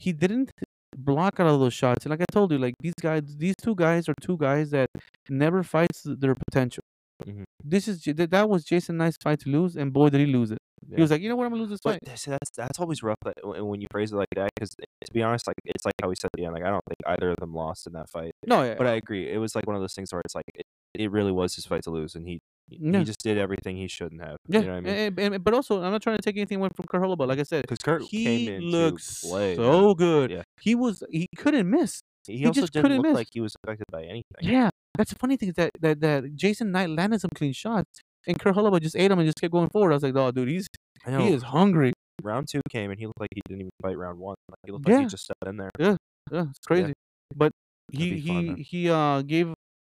[0.01, 0.53] he didn't
[0.97, 2.05] block out of those shots.
[2.05, 4.89] And like I told you, like these guys, these two guys are two guys that
[5.31, 6.83] never fights their potential.
[7.27, 7.45] Mhm.
[7.65, 10.51] This is that that was Jason Knight's fight to lose, and boy did he lose
[10.51, 10.59] it.
[10.89, 10.97] Yeah.
[10.97, 12.19] He was like, you know what, I'm gonna lose this But fight.
[12.19, 15.23] see, that's that's always rough like, when you phrase it like that because to be
[15.23, 16.55] honest, like it's like how we said at the end.
[16.55, 18.33] Like I don't think either of them lost in that fight.
[18.47, 20.45] No, yeah, But I agree, it was like one of those things where it's like
[20.55, 20.65] it,
[20.95, 24.21] it really was his fight to lose, and he he just did everything he shouldn't
[24.23, 24.37] have.
[24.49, 24.61] yeah.
[24.61, 24.95] You know what I mean?
[25.19, 27.29] and- and- but also, I'm not trying to take anything away from Kurt Holobaugh.
[27.29, 29.55] Like I said, Because Kurt he came in looks play.
[29.55, 29.95] so man.
[29.95, 30.31] good.
[30.33, 30.43] Yeah.
[30.61, 32.01] He was he couldn't miss.
[32.27, 33.15] He, he also just didn't couldn't look miss.
[33.15, 34.25] like he was affected by anything.
[34.41, 38.01] Yeah, that's the funny thing is that that, that Jason Knight landed some clean shots,
[38.27, 39.93] and Kurt Holobaugh just ate him and just kept going forward.
[39.93, 40.67] I was like, oh, dude, he's
[41.07, 41.93] he is hungry.
[42.23, 44.35] round two came and he looked like he didn't even fight round one.
[44.49, 44.97] Like, he looked Yeah.
[44.97, 45.71] like he just stepped in there.
[45.79, 45.97] Yeah,
[46.33, 46.93] it's crazy.
[47.35, 47.53] But
[47.93, 49.53] he That'd fun, he he uh gave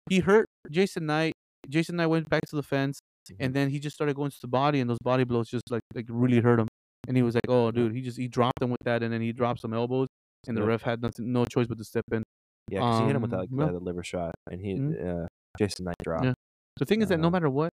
[0.09, 1.33] he hurt Jason Knight.
[1.69, 2.99] Jason Knight went back to the fence,
[3.31, 3.35] Mhm.
[3.39, 5.81] and then he just started going to the body, and those body blows just like
[5.93, 6.67] like really hurt him.
[7.07, 9.21] And he was like, "Oh, dude," he just he dropped him with that, and then
[9.21, 10.07] he dropped some elbows,
[10.47, 12.23] and the ref had nothing, no choice but to step in.
[12.69, 13.71] Yeah, because he hit him with Um, that, yeah.
[13.73, 15.23] that liver shot, and he Mhm.
[15.23, 15.27] uh,
[15.59, 16.25] Jason Knight dropped.
[16.25, 16.33] Yeah.
[16.77, 17.69] The thing is that no Um, matter what,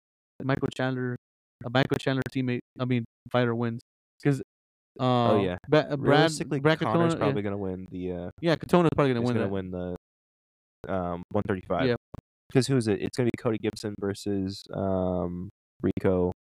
[0.45, 1.17] Michael Chandler,
[1.65, 3.81] a Michael Chandler teammate, I mean fighter wins,
[4.23, 4.41] because
[5.01, 5.57] uh, Oh, yeah.
[5.69, 6.31] Ba- uh, Brad
[6.63, 8.13] Brad Conor's Katona, probably yeah, gonna win the.
[8.13, 9.51] Uh, yeah, Katona's probably gonna win gonna that.
[9.53, 9.97] win the
[10.89, 11.87] um 135.
[11.89, 11.95] Yeah.
[12.49, 13.01] Because who is it?
[13.01, 15.49] It's gonna be Cody Gibson versus um
[15.83, 16.31] Rico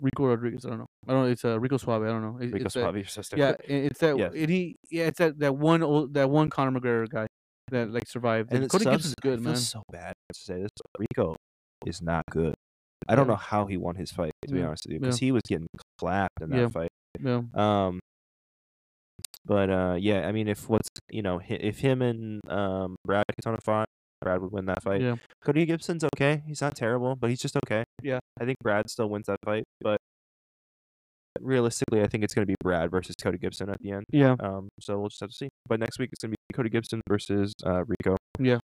[0.00, 0.86] Rico Rodriguez, I don't know.
[1.06, 1.30] I don't know.
[1.30, 2.02] It's uh, Rico Suave.
[2.02, 2.38] I don't know.
[2.40, 2.96] It- Rico it's Suave.
[2.96, 3.40] You're so stupid.
[3.68, 4.18] Yeah, it's that.
[4.18, 4.30] Yeah.
[4.34, 7.26] It, he, yeah, it's that that one old that one Conor McGregor guy
[7.70, 8.50] that like survived.
[8.52, 8.96] and And Cody sucks.
[8.96, 9.56] Gibson's I good, man.
[9.56, 10.70] so bad to say this.
[10.98, 11.36] Rico
[11.86, 12.54] is not good.
[13.08, 14.32] I don't know how he won his fight.
[14.46, 16.88] To be honest with you, because he was getting clapped in that fight.
[17.20, 18.00] Yeah, Um,
[19.44, 23.62] but uh, yeah, I mean, if what's you know, if him and um Brad Katona
[23.62, 23.86] fight,
[24.20, 25.00] Brad would win that fight.
[25.00, 26.42] yeah, Cody Gibson's okay.
[26.46, 27.84] He's not terrible, but he's just okay.
[28.02, 28.20] Yeah.
[28.40, 29.98] I think Brad still wins that fight, but
[31.40, 34.04] realistically, I think it's going to be Brad versus Cody Gibson at the end.
[34.10, 34.36] yeah.
[34.40, 35.48] Um, so we'll just have to see.
[35.66, 38.16] But next week it's going to be Cody Gibson versus uh, Rico.
[38.38, 38.58] Yeah.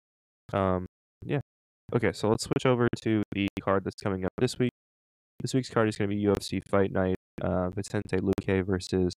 [0.54, 0.86] Um,
[1.26, 1.40] yeah.
[1.96, 4.72] Okay, so let's switch over to the card that's coming up this week.
[5.42, 7.16] This week's card is going to be UFC Fight Night.
[7.42, 9.14] Uh, Vicente Luque versus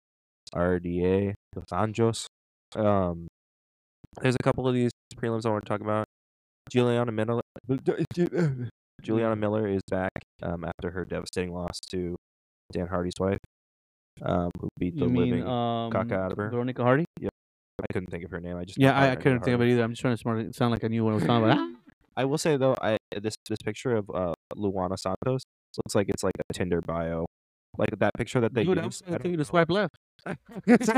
[0.55, 2.27] RDA Dos Anjos.
[2.77, 3.29] Um,
[4.21, 6.05] there's a couple of these prelims I want to talk about.
[6.71, 7.41] Juliana Miller.
[9.03, 10.11] Juliana Miller is back
[10.43, 12.17] um, after her devastating loss to
[12.73, 13.39] Dan Hardy's wife,
[14.23, 15.43] um, who beat the You mean living.
[15.47, 16.51] um, caca out of her?
[16.51, 17.05] Veronica Hardy?
[17.23, 18.57] I couldn't think of her name.
[18.57, 19.85] I just Yeah, I, I couldn't name think of it either.
[19.85, 21.69] I'm just trying to smart it sound like I knew what I was talking about.
[22.19, 25.43] I will say though, I this this picture of uh, Luana Santos
[25.79, 27.27] looks like it's like a Tinder bio,
[27.79, 29.01] like that picture that they Dude, I use.
[29.01, 29.95] was gonna tell you to swipe left.
[30.27, 30.37] I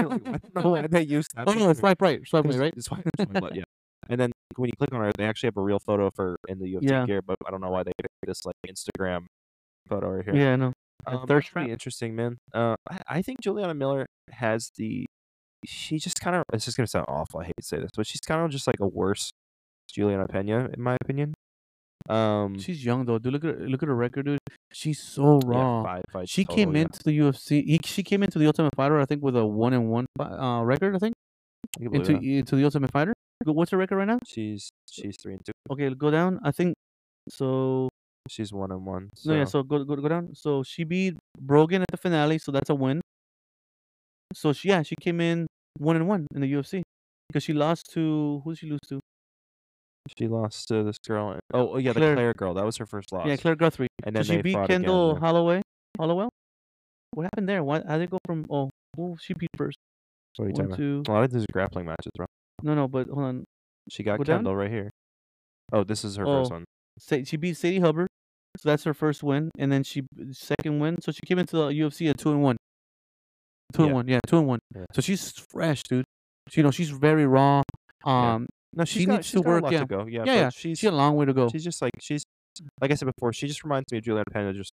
[0.02, 1.46] don't know why they use that.
[1.48, 2.74] Oh no, swipe right, swipe right, right?
[2.76, 3.64] It's fine, but yeah.
[4.08, 6.58] And then when you click on her, they actually have a real photo for in
[6.58, 7.06] the UFC Yeah.
[7.06, 9.26] gear, but I don't know why they picked this like Instagram
[9.88, 10.34] photo right here.
[10.34, 10.72] Yeah, I know.
[11.06, 11.68] Um, that's pretty trap.
[11.68, 12.38] interesting, man.
[12.52, 15.06] Uh, I, I think Juliana Miller has the.
[15.66, 16.42] She just kind of.
[16.52, 17.40] It's just gonna sound awful.
[17.40, 19.30] I hate to say this, but she's kind of just like a worse
[19.92, 21.34] Juliana Pena, in my opinion.
[22.08, 23.32] Um, She's young though, dude.
[23.32, 24.38] Look at her, look at her record, dude.
[24.72, 25.82] She's so yeah, raw.
[25.82, 26.82] five fights she total, came yeah.
[26.82, 27.64] into the UFC.
[27.64, 30.62] He, she came into the Ultimate Fighter, I think, with a one and one uh,
[30.64, 30.96] record.
[30.96, 31.14] I think
[31.78, 32.22] I into that.
[32.22, 33.12] into the Ultimate Fighter.
[33.44, 34.18] What's her record right now?
[34.26, 35.52] She's she's three and two.
[35.70, 36.40] Okay, go down.
[36.42, 36.74] I think
[37.28, 37.88] so.
[38.28, 39.10] She's one and one.
[39.24, 39.44] No, yeah.
[39.44, 40.34] so- So go go go down.
[40.34, 43.00] So she beat Brogan at the finale, so that's a win.
[44.34, 45.46] So she yeah she came in
[45.78, 46.82] one and one in the UFC
[47.28, 49.00] because she lost to who did she lose to?
[50.18, 51.38] She lost to this girl.
[51.54, 52.54] Oh, oh yeah, the Claire girl.
[52.54, 53.26] That was her first loss.
[53.26, 53.88] Yeah, Claire Guthrie.
[54.04, 55.20] And So then she beat again, Kendall yeah.
[55.20, 55.62] Holloway.
[55.98, 56.30] Hollowell.
[57.12, 57.62] What happened there?
[57.62, 59.76] Why how did it go from oh who she beat first?
[60.36, 60.98] What are you One, talking two.
[61.00, 61.12] about?
[61.12, 62.26] A lot of these grappling matches, bro.
[62.62, 63.44] No, no, but hold on.
[63.88, 64.38] She got Go down?
[64.38, 64.90] Kendall right here.
[65.72, 66.54] Oh, this is her first Oh.
[66.56, 66.64] one.
[66.98, 68.08] Sa- she beat Sadie Hubbard,
[68.58, 70.02] so that's her first win, and then she
[70.32, 71.00] second win.
[71.00, 72.56] So she came into the UFC at two and one.
[73.72, 73.86] Two Yeah.
[73.86, 74.58] and one, yeah, two and one.
[74.74, 74.84] Yeah.
[74.92, 76.04] So she's fresh, dude.
[76.52, 77.62] You know, she's very raw.
[78.04, 79.80] Um, No, she she's got, needs she's to work, a yeah.
[79.80, 80.06] to go.
[80.06, 80.50] Yeah, yeah, yeah.
[80.50, 81.48] She's She's a long way to go.
[81.48, 82.22] she's just like she's
[82.80, 83.32] like I said before.
[83.32, 84.72] She just reminds me of Juliana Pena, just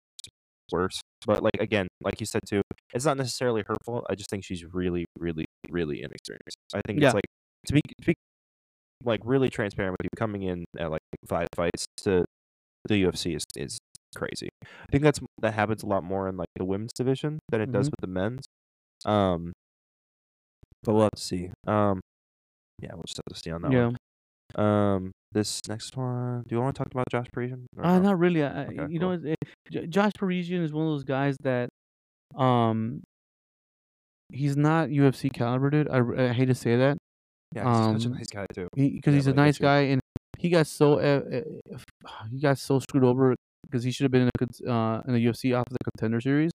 [0.71, 1.01] worse.
[1.27, 2.63] But like again, like you said too,
[2.95, 4.07] it's not necessarily her fault.
[4.09, 6.57] I just think she's really, really, really inexperienced.
[6.75, 7.09] I think Yeah.
[7.09, 7.25] it's like
[7.67, 8.15] to be to be
[9.05, 12.25] like really transparent with you coming in at like five fights to
[12.89, 13.79] the UFC is is
[14.15, 14.49] crazy.
[14.63, 17.73] I think that's that happens a lot more in like the women's division than it
[17.73, 17.93] does Mhm.
[17.93, 18.45] with the men's.
[19.05, 19.53] Um,
[20.85, 21.51] but we'll have to see.
[21.67, 22.01] Um,
[22.83, 23.87] yeah, we'll just have to see on that yeah.
[23.87, 23.97] one.
[24.55, 26.43] Um, this next one.
[26.47, 27.67] Do you want to talk about Josh Parisian?
[27.79, 28.03] Uh, no?
[28.03, 28.43] not really.
[28.43, 29.37] I, Okay, you know, it,
[29.71, 31.71] it- Josh Parisian is one of those guys that,
[32.37, 33.03] um,
[34.31, 35.89] he's not UFC caliber, dude.
[35.89, 36.99] I, I hate to say that,
[37.55, 38.69] Yeah, he's such a um, nice guy too.
[38.75, 40.01] because Yeah, he's a nice guy, and
[40.39, 41.21] he got so uh,
[41.75, 44.31] uh, he got so screwed over because he should have been in
[44.67, 46.51] a, uh, in the UFC after the Contender Series,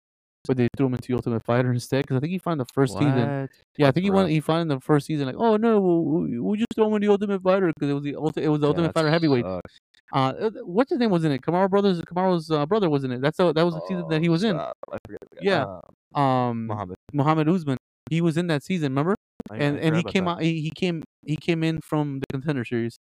[0.47, 2.03] but they threw him into Ultimate Fighter instead.
[2.03, 3.49] Because I think he found the first season.
[3.77, 4.27] Yeah, I think he won.
[4.29, 7.01] He found in the first season like, oh no, we, we just throw him in
[7.01, 9.45] the Ultimate Fighter because it was the ulti- it was the Yeah, Ultimate Fighter heavyweight.
[9.45, 9.79] sucks.
[10.13, 11.41] Uh, uh, what's his name was in it?
[11.41, 11.99] Kamara Brothers.
[12.01, 13.21] Kamaru's uh, brother was in it.
[13.21, 14.55] That's the, that was the season that he Oh, was in.
[14.55, 15.19] forget.
[15.41, 15.65] Yeah.
[16.13, 16.97] Uh, Um, Muhammad.
[17.11, 17.77] Muhammad Usman.
[18.09, 19.15] He was in that season, remember?
[19.49, 20.31] I And and he came that.
[20.37, 20.41] out.
[20.41, 22.97] He, he came he came in from the Contender Series.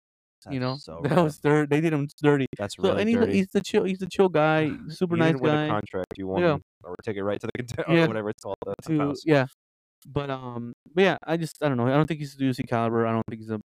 [0.50, 2.48] You know, so that was thir- They did him dirty.
[2.58, 3.34] That's So really and he's, dirty.
[3.34, 3.84] he's the chill.
[3.84, 4.72] He's the chill guy.
[4.90, 5.68] Super you nice a guy.
[5.68, 6.14] contract.
[6.18, 6.58] You want Yeah.
[6.84, 8.06] or take it right to the contender Yeah.
[8.06, 8.58] or whatever it's called.
[8.88, 9.46] To yeah,
[10.08, 11.88] but um, but yeah, I just I don't know.
[11.88, 13.06] I don't think he's the UFC caliber.
[13.06, 13.60] I don't think he's a,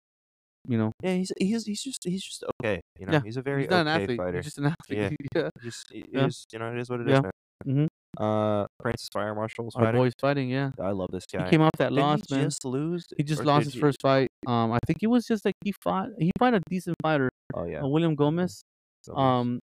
[0.68, 2.80] you know, Yeah, he's he's he's just he's just okay.
[2.98, 4.18] You know, Yeah, he's a very he's not okay an athlete.
[4.18, 4.36] fighter.
[4.38, 5.16] He's just an athlete.
[5.34, 6.26] Yeah, Just it Yeah.
[6.26, 7.20] is, you know, it is what it is, Yeah.
[7.22, 7.30] man.
[7.66, 7.88] Mhm.
[8.18, 10.48] Uh, Francis Fire Marshal's our boy's fighting.
[10.50, 11.44] Yeah, I love this guy.
[11.44, 12.44] he came off that Didn't loss, he man.
[12.44, 13.06] just lose?
[13.16, 14.28] He just lost his he- first fight.
[14.46, 16.08] Um, I think it was just like he fought.
[16.18, 17.82] He fought a decent fighter, Oh yeah.
[17.82, 18.62] uh, William Gomez.
[19.06, 19.18] Gomez.
[19.18, 19.60] Um,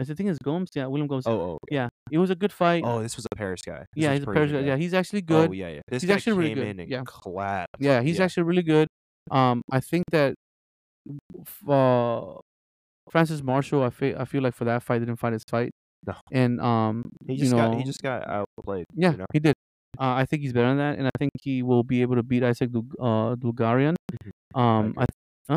[0.00, 0.70] I think it's Gomes.
[0.74, 1.24] Yeah, William Gomez.
[1.26, 1.76] Oh oh okay.
[1.76, 2.82] yeah, it was a good fight.
[2.84, 3.78] Oh, this was a Paris guy.
[3.94, 4.60] This yeah, he's a Persian.
[4.62, 4.66] guy.
[4.66, 5.50] Yeah, he's actually good.
[5.50, 5.80] Oh yeah, yeah.
[5.88, 7.02] This He's guy actually really good, in and yeah.
[7.04, 7.76] clapped.
[7.78, 8.24] Yeah, he's yeah.
[8.24, 8.88] actually really good.
[9.30, 10.34] Um, I think that
[11.68, 12.34] uh,
[13.10, 15.70] Francis Marshall, I feel I feel like for that fight didn't fight his fight.
[16.06, 16.14] No.
[16.32, 18.86] And um, He you just got he just got outplayed.
[18.94, 19.26] yeah, You know?
[19.32, 19.54] he did.
[19.98, 22.22] Uh, I think he's better than that, and I think he will be able to
[22.22, 23.94] beat Isaac Dug- uh, Dulgarian.
[24.54, 25.04] Um, agree.
[25.48, 25.54] I,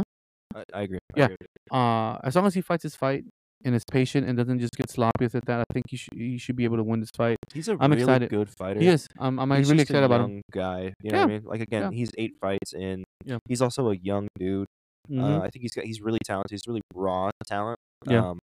[0.56, 1.00] I, I agree.
[1.16, 1.26] I Yeah.
[1.26, 1.48] agree.
[1.72, 3.26] uh, as long as he fights his fight
[3.66, 6.14] and is patient and doesn't just get sloppy with it, that I think he should
[6.14, 7.38] he should be able to win this fight.
[7.54, 8.30] He's a I'm really excited.
[8.30, 8.80] good fighter.
[8.80, 9.08] He is.
[9.20, 10.42] I'm I'm He's really just excited about him.
[10.54, 10.94] guy.
[11.02, 11.42] You know what I mean?
[11.44, 11.90] Like again, yeah.
[11.98, 13.04] he's eight fights in.
[13.26, 13.40] Yeah.
[13.48, 14.68] He's also a young dude.
[15.10, 15.42] Uh, Mhm.
[15.42, 16.52] I think he's got he's really talented.
[16.52, 17.80] He's really raw talent.
[18.08, 18.28] Yeah.
[18.30, 18.40] Um,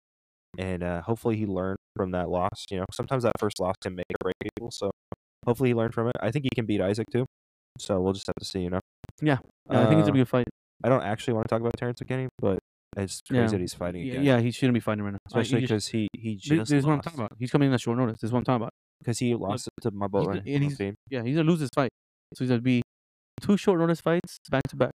[0.58, 2.66] and uh, hopefully he learned from that loss.
[2.70, 4.70] You know, sometimes that first loss can make or break people.
[4.70, 4.90] So
[5.46, 6.16] hopefully he learned from it.
[6.20, 7.26] I think he can beat Isaac too.
[7.78, 8.60] So we'll just have to see.
[8.60, 8.80] You know.
[9.22, 9.38] Yeah.
[9.70, 10.46] Yeah, I think it's a Uh, good fight.
[10.82, 12.58] I don't actually want to talk about Terrence McKinney, but
[12.96, 13.46] it's crazy Yeah.
[13.48, 14.24] that he's fighting again.
[14.24, 15.18] yeah, he shouldn't be fighting right now.
[15.26, 17.32] Especially because he he just this is what I'm talking about.
[17.38, 18.16] He's coming in at short notice.
[18.20, 18.72] This is what I'm talking about.
[18.98, 21.90] because he lost it to my right and he's- Yeah, he's gonna lose this fight.
[22.34, 22.82] So he's gonna be
[23.40, 24.92] two short notice fights back to back.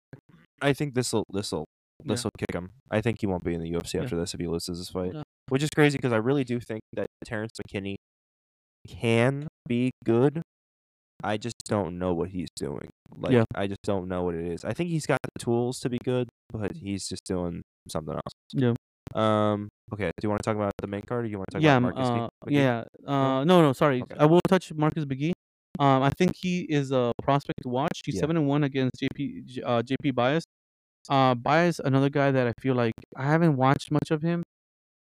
[0.60, 1.66] I think this will this will
[2.04, 2.12] Yeah.
[2.12, 2.70] this will kick him.
[2.90, 4.02] I think he won't be in the UFC Yeah.
[4.04, 5.22] after this if he loses this fight, Yeah.
[5.48, 7.96] which is crazy because I really do think that Terrence McKinney
[8.88, 10.42] can be good.
[11.24, 12.90] I just don't know what he's doing.
[13.14, 13.44] Like Yeah.
[13.54, 14.64] I just don't know what it is.
[14.64, 18.32] I think he's got the tools to be good, but he's just doing something else.
[18.52, 18.74] Yeah.
[19.14, 19.68] Um.
[19.92, 20.06] Okay.
[20.18, 21.76] Do you want to talk about the main card, or you want to talk yeah,
[21.76, 22.30] about um, Marcus?
[22.46, 22.84] uh, yeah.
[23.06, 24.02] Uh, no, no, sorry.
[24.02, 24.16] Okay.
[24.18, 25.32] I will touch Marcus McGhee.
[25.78, 28.00] Um, I think he is a prospect to watch.
[28.04, 28.20] He's Yeah.
[28.20, 30.44] seven and one against JP uh, JP Buys.
[31.08, 34.42] Uh, Buys, another guy that I feel like I haven't watched much of him.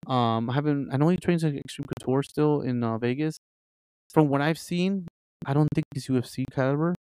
[0.08, 0.90] Um, I haven't.
[0.92, 3.38] I know he trains at Extreme Couture still in uh, Vegas.
[4.12, 5.08] From what I've seen,
[5.46, 6.96] I don't think he's UFC caliber.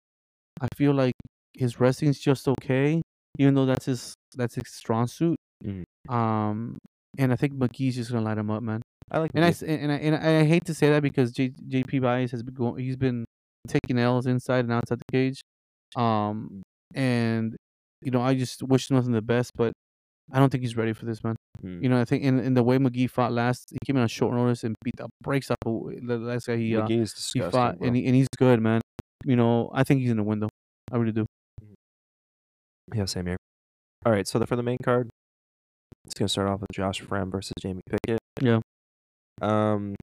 [0.62, 1.16] I feel like
[1.54, 3.02] his wrestling's just okay,
[3.38, 5.38] even though that's his that's his strong suit.
[5.64, 5.84] Mhm.
[6.10, 6.78] Um,
[7.18, 8.82] and I think McGhee's just gonna light him up, man.
[9.12, 9.32] I like.
[9.34, 12.32] And I and I and I, I hate to say that because J, JP Buys
[12.32, 13.26] has been going, he's been
[13.68, 15.42] taking L's inside and outside the cage,
[15.96, 16.62] um,
[16.94, 17.56] and
[18.02, 19.74] you know I just wish him nothing the best, but
[20.32, 21.36] I don't think he's ready for this, man.
[21.62, 21.82] Hmm.
[21.84, 24.08] You know I think in, in the way McGhee fought last, he came in on
[24.08, 27.06] short notice and beat the brakes up the last guy he uh, he
[27.52, 27.88] fought, bro.
[27.88, 28.82] and he, and he's good, man.
[29.26, 30.48] You know I think he's in the window.
[30.92, 31.26] I really do.
[32.94, 33.38] Yeah, same here.
[34.06, 35.10] All right, so the, for the main card,
[36.06, 38.20] it's gonna start off with Josh Fremd versus Jamie Pickett.
[38.42, 38.60] Yeah.
[39.42, 39.96] Um,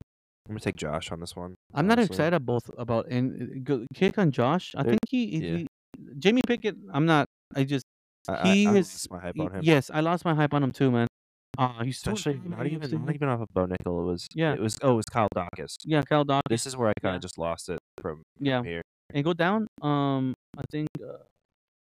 [0.49, 1.55] I'm gonna take Josh on this one.
[1.75, 4.75] I'm not excited both about and go, kick on Josh.
[4.77, 5.57] I think he, he, yeah.
[5.59, 5.67] he-
[6.19, 6.77] Jamie Pickett.
[6.93, 7.27] I'm not.
[7.55, 7.85] I just
[8.29, 9.61] I, I, he I is- my hype on him.
[9.63, 11.07] Yes, I lost my hype on him too, man.
[11.59, 14.03] Uh, he's still not even not even off of Bo Nickal.
[14.03, 14.53] It was Yeah.
[14.53, 15.77] It was oh, it was Kyle Daukaus.
[15.85, 16.43] Yeah, Kyle Daukaus.
[16.51, 17.23] This is where I kind of Yeah.
[17.25, 18.83] just lost it from Yeah, here.
[19.15, 19.67] and go down.
[19.81, 21.19] Um, I think uh,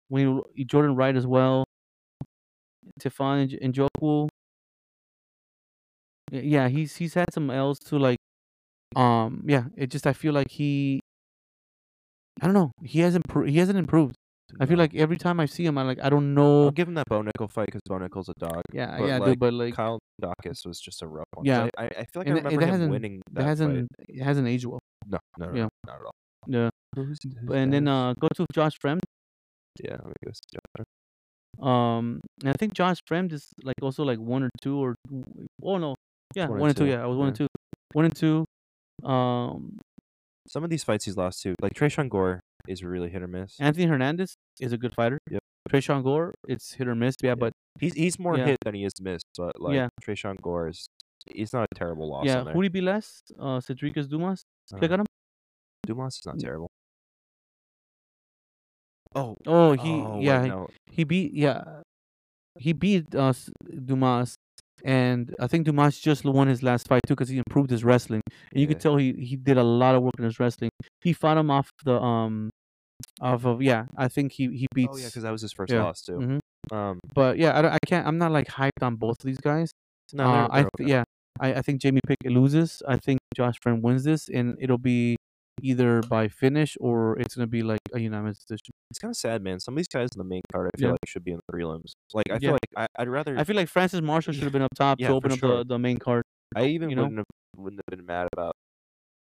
[0.09, 1.63] when he- Jordan Wright as well,
[2.99, 4.27] Tiffany Nj- Njoku.
[6.31, 7.97] Y- Yeah, he's he's had some L's too.
[7.99, 8.17] Like,
[8.95, 10.99] um, yeah, it just I feel like he.
[12.41, 12.71] I don't know.
[12.83, 13.27] He hasn't.
[13.29, 14.15] Pro- he hasn't improved.
[14.59, 16.71] I feel like every time I see him, I like I don't I'll know.
[16.71, 18.61] give him that Bo Nickal fight because Bo Nickal's a dog.
[18.71, 19.39] Yeah, but, yeah, like, dude.
[19.39, 21.45] But like, Kyle Daukaus was just a rough one.
[21.45, 21.69] Yeah.
[21.77, 24.23] I, I, feel like And I remember that him hasn't- winning that that hasn't it
[24.23, 24.79] hasn't aged well.
[25.07, 25.67] No, no, no, yeah.
[25.87, 26.11] not at all.
[26.47, 26.69] Yeah.
[26.95, 28.99] Who's, who's And then uh, go to Josh Fremd.
[29.83, 30.31] yeah, let me go.
[30.33, 30.85] see Josh.
[31.61, 34.95] Um, and I think Josh Fremd is like also like one or two or
[35.63, 35.95] oh no,
[36.35, 36.85] yeah, one one, and two.
[36.85, 37.47] two, Yeah, I was one and two,
[37.93, 38.45] one and two.
[39.03, 39.77] Um,
[40.47, 43.55] Some of these fights he's lost to, like Tresean Gore, is really hit or miss.
[43.59, 45.19] Anthony Hernandez is a good fighter.
[45.29, 45.41] Yep.
[45.69, 47.15] Tresean Gore, it's hit or miss.
[47.21, 47.35] Yeah, Yeah.
[47.35, 48.45] but He's he's more Yeah.
[48.45, 49.87] hit than he is missed, but like Yeah.
[50.03, 50.87] Tresean Gore is
[51.25, 52.53] he's not a terrible loss yeah, on there.
[52.53, 54.43] Huri Biles, uh, Sedriques Dumas.
[54.77, 55.05] Click Uh, on him.
[55.87, 56.69] Dumas is not terrible.
[59.15, 60.67] Oh, Oh, he oh, yeah, he- no.
[60.87, 61.81] he beat yeah,
[62.57, 63.33] he beat uh,
[63.85, 64.35] Dumas,
[64.83, 68.21] and I think Dumas just won his last fight too because he improved his wrestling.
[68.51, 70.69] And you could tell he he did a lot of work in his wrestling.
[71.01, 72.49] He fought him off the um,
[73.21, 73.85] off of yeah.
[73.97, 74.91] I think he he beats.
[74.93, 76.13] Oh yeah, because that was his first yeah, loss too.
[76.13, 76.39] mhm.
[76.71, 78.07] Um, But yeah, I, I can't.
[78.07, 79.71] I'm not like hyped on both of these guys.
[80.13, 80.89] no, uh, they're, I they're th- okay.
[80.89, 81.03] yeah,
[81.39, 82.81] I, I think Jamie Pickett loses.
[82.87, 85.15] I think Josh Fremd wins this, and it'll be
[85.63, 88.71] either by finish or it's gonna be like a unanimous decision.
[88.91, 89.59] It's kind of sad, man.
[89.59, 90.91] Some of these guys in the main card, I feel Yeah.
[90.91, 91.93] like should be in the prelims.
[92.13, 92.51] Like I feel Yeah.
[92.51, 93.37] like I, I'd rather.
[93.37, 95.57] I feel like Francis Marshall should have been up top Yeah, to open up sure.
[95.59, 96.23] the, the main card.
[96.55, 97.03] I even you know?
[97.03, 97.25] wouldn't have
[97.57, 98.53] wouldn't have been mad about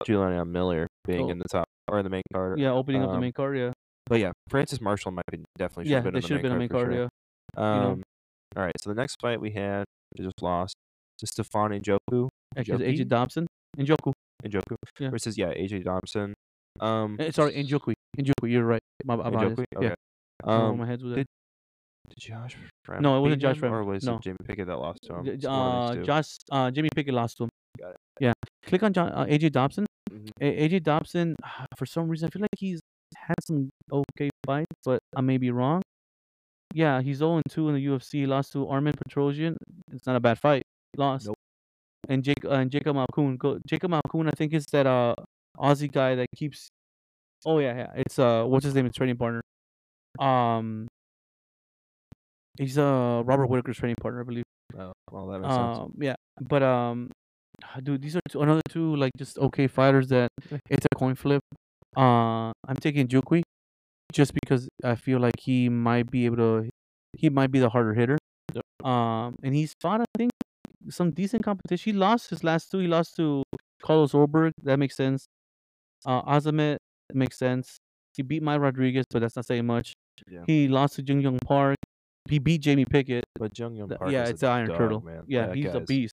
[0.07, 1.31] Julian Miller being Oh.
[1.31, 2.59] in the top or in the main card.
[2.61, 3.59] Yeah, opening up the Um, main card.
[3.59, 3.73] Yeah,
[4.07, 6.27] But yeah, Francis Marshall, in my opinion, definitely should yeah, have been they in the
[6.29, 6.93] should have been a main card.
[6.93, 7.09] Yeah, sure.
[7.57, 7.63] know.
[7.91, 8.03] Um,
[8.57, 8.73] all right.
[8.81, 9.85] So the next fight we had,
[10.17, 10.75] we just lost
[11.19, 12.81] to Stefan Njoku, Njoku?
[12.81, 14.13] AJ Dobson, Njoku.
[14.51, 15.11] Njoku Yeah.
[15.11, 16.35] versus yeah AJ Dobson.
[16.81, 17.93] Um, Eh, sorry, Njoku.
[18.19, 18.81] Njoku, you're right.
[19.05, 19.31] My my.
[19.31, 19.65] Njoku?
[19.73, 19.95] Yeah, Okay.
[20.45, 21.27] I don't know where Um, my head's with did- it.
[22.11, 22.57] did Josh?
[22.87, 23.73] Fremd No, it wasn't Josh Fremd.
[23.73, 24.17] or was No.
[24.17, 25.25] it Jamie Pickett that lost to him?
[25.25, 26.03] J- It's one of Uh.
[26.05, 27.51] Josh, uh, Jimmy Pickett lost to him.
[27.79, 27.97] Got it.
[28.21, 28.33] Yeah,
[28.67, 29.87] click on John, uh, AJ Dobson.
[30.11, 30.31] Mhm.
[30.41, 31.37] A- AJ Dobson,
[31.79, 32.81] for some reason, I feel like he's
[33.17, 35.83] had some okay fights, but I may be wrong.
[36.75, 38.27] Yeah, he's 0 2 in the UFC.
[38.27, 39.57] Lost to Armen Petrosyan.
[39.93, 40.63] It's not a bad fight.
[40.97, 41.27] Lost.
[41.27, 41.37] Nope.
[42.09, 43.39] And Jake uh, and Jacob Malkoun.
[43.39, 45.15] Go, Jacob Malkoun, I think is that uh
[45.59, 46.69] Aussie guy that keeps.
[47.45, 47.91] Oh yeah, yeah.
[47.97, 48.85] It's uh, what's his name?
[48.85, 49.43] His training partner.
[50.19, 50.89] Um.
[52.59, 54.45] He's uh Robert Whitaker's training partner, I believe.
[54.77, 55.79] Oh, well, that makes sense.
[55.79, 57.11] Um, yeah, but um,
[57.83, 60.29] dude, these are two, another two like just okay fighters that
[60.71, 61.43] it's a coin flip.
[61.97, 63.43] Uh, I'm taking Jukwi
[64.13, 66.71] just because I feel like he might be able to,
[67.17, 68.19] he might be the harder hitter.
[68.85, 70.31] Um, and he's fought I think
[70.91, 71.93] some decent competition.
[71.93, 72.79] He lost his last two.
[72.79, 73.43] He lost to
[73.83, 74.53] Carlos Ulberg.
[74.63, 75.27] That makes sense.
[76.07, 76.77] Uh, Azamat
[77.15, 77.77] makes sense.
[78.17, 79.93] He beat Mike Rodriguez, but that's not saying much.
[80.29, 80.41] Yeah.
[80.47, 81.77] He lost to Jun Yong Park.
[82.29, 83.25] He beat Jamie Pickett.
[83.39, 85.01] But Jun Yong Park yeah, it's a Iron dog, Turtle.
[85.01, 85.23] man.
[85.27, 86.13] Yeah, That he's a beast.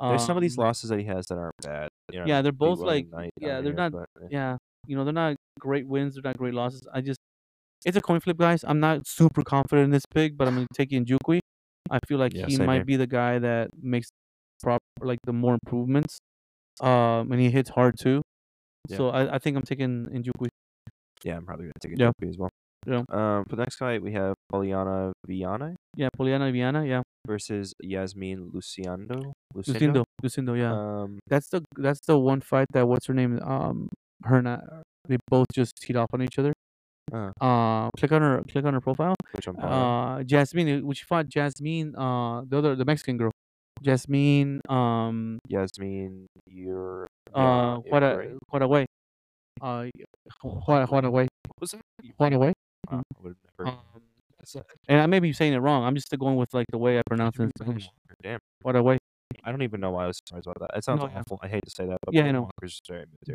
[0.00, 1.88] There's some of these Um, losses that he has that aren't bad.
[2.12, 3.06] You know, Yeah, they're both like
[3.38, 4.26] yeah, they're here, not but, eh.
[4.30, 4.56] yeah,
[4.88, 6.82] you know, they're not great wins, they're not great losses.
[6.92, 7.18] I just
[7.84, 8.64] it's a coin flip, guys.
[8.66, 11.38] I'm not super confident in this pick, but I'm gonna take Nchukwi.
[11.90, 14.08] I feel like he might be the guy that makes
[14.62, 16.18] proper like the more improvements.
[16.80, 18.22] Um, and he hits hard too.
[18.88, 18.96] Yeah.
[18.96, 20.48] So I, I think I'm taking Nchukwi.
[21.22, 22.28] Yeah, I'm probably gonna take a Yeah.
[22.28, 22.50] as well.
[22.86, 22.98] Yeah.
[23.08, 27.02] Um, for the next fight we have Polyana Viana Yeah, Polyana Viana, yeah.
[27.26, 29.32] versus Yasmin Luciano.
[29.56, 30.72] Lucindo, Lucindo, yeah.
[30.72, 33.40] Um, that's the that's the one fight that what's her name?
[33.42, 33.88] Um,
[34.24, 34.58] her and I,
[35.08, 36.52] they both just teed off on each other.
[37.14, 37.30] Uh.
[37.44, 39.14] Uh, click on her, click on her profile.
[39.32, 39.56] which I'm.
[39.58, 43.30] Uh, Jasmine, which fought Jasmine, uh, the other, the Mexican girl,
[43.82, 48.86] Jasmine, um, Jasmine, you're uh, what a, what a way.
[49.60, 49.86] uh,
[50.42, 51.28] what, what
[51.60, 51.80] was that?
[52.16, 52.52] what away.
[52.90, 53.36] Uh, I would have
[53.66, 53.70] never.
[53.70, 54.02] Um,
[54.88, 55.84] and I may be saying it wrong.
[55.84, 57.50] I'm just going with like the way I pronounce it.
[58.22, 58.98] Damn, What way.
[59.42, 60.78] I don't even know why I was surprised about that.
[60.78, 61.38] It sounds No, awful.
[61.42, 62.50] I hate to say that, but Yeah, I know.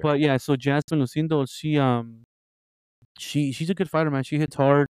[0.01, 2.23] But yeah, so Jasmine Lucindo, she um,
[3.19, 4.23] she she's a good fighter, man.
[4.23, 4.87] She hits hard.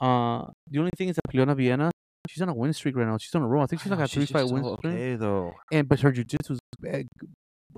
[0.00, 1.90] Uh, the only thing is that Leona Viena,
[2.28, 3.18] she's on a win streak right now.
[3.18, 3.62] She's on a roll.
[3.62, 4.92] I think she's I like know, a three fight win streak.
[4.92, 5.54] Okay, though.
[5.72, 7.06] And but her jiu-jitsu is bad.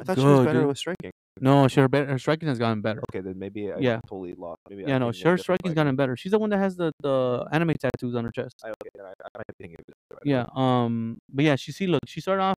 [0.01, 0.69] I thought she was better dude.
[0.69, 1.11] with striking.
[1.41, 3.03] No, she, her, her striking has gotten better.
[3.11, 4.01] Okay, then maybe I Yeah.
[4.07, 4.61] totally lost.
[4.71, 5.77] Maybe Yeah, I'm no, thinking of a her striking's fight.
[5.77, 6.17] gotten better.
[6.17, 8.55] She's the one that has the, the anime tattoos on her chest.
[8.65, 10.19] I, okay, I, I might be thinking of it.
[10.25, 10.47] Yeah.
[10.55, 11.19] Um.
[11.33, 11.87] But yeah, she see.
[11.87, 12.55] Look, she started off.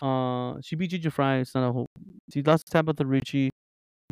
[0.00, 1.38] Uh, she beat Gigi Fry.
[1.38, 1.86] It's not a whole.
[2.32, 3.50] She lost to Tabitha Ricci.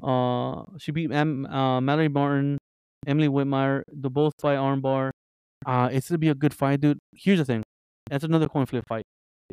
[0.02, 2.58] Uh, she beat M- uh, Mallory Martin,
[3.06, 3.82] Emily Whitmire.
[3.92, 5.10] The both fight armbar.
[5.64, 6.98] Uh, it's gonna be a good fight, dude.
[7.14, 7.62] Here's the thing.
[8.10, 9.04] That's another coin flip fight.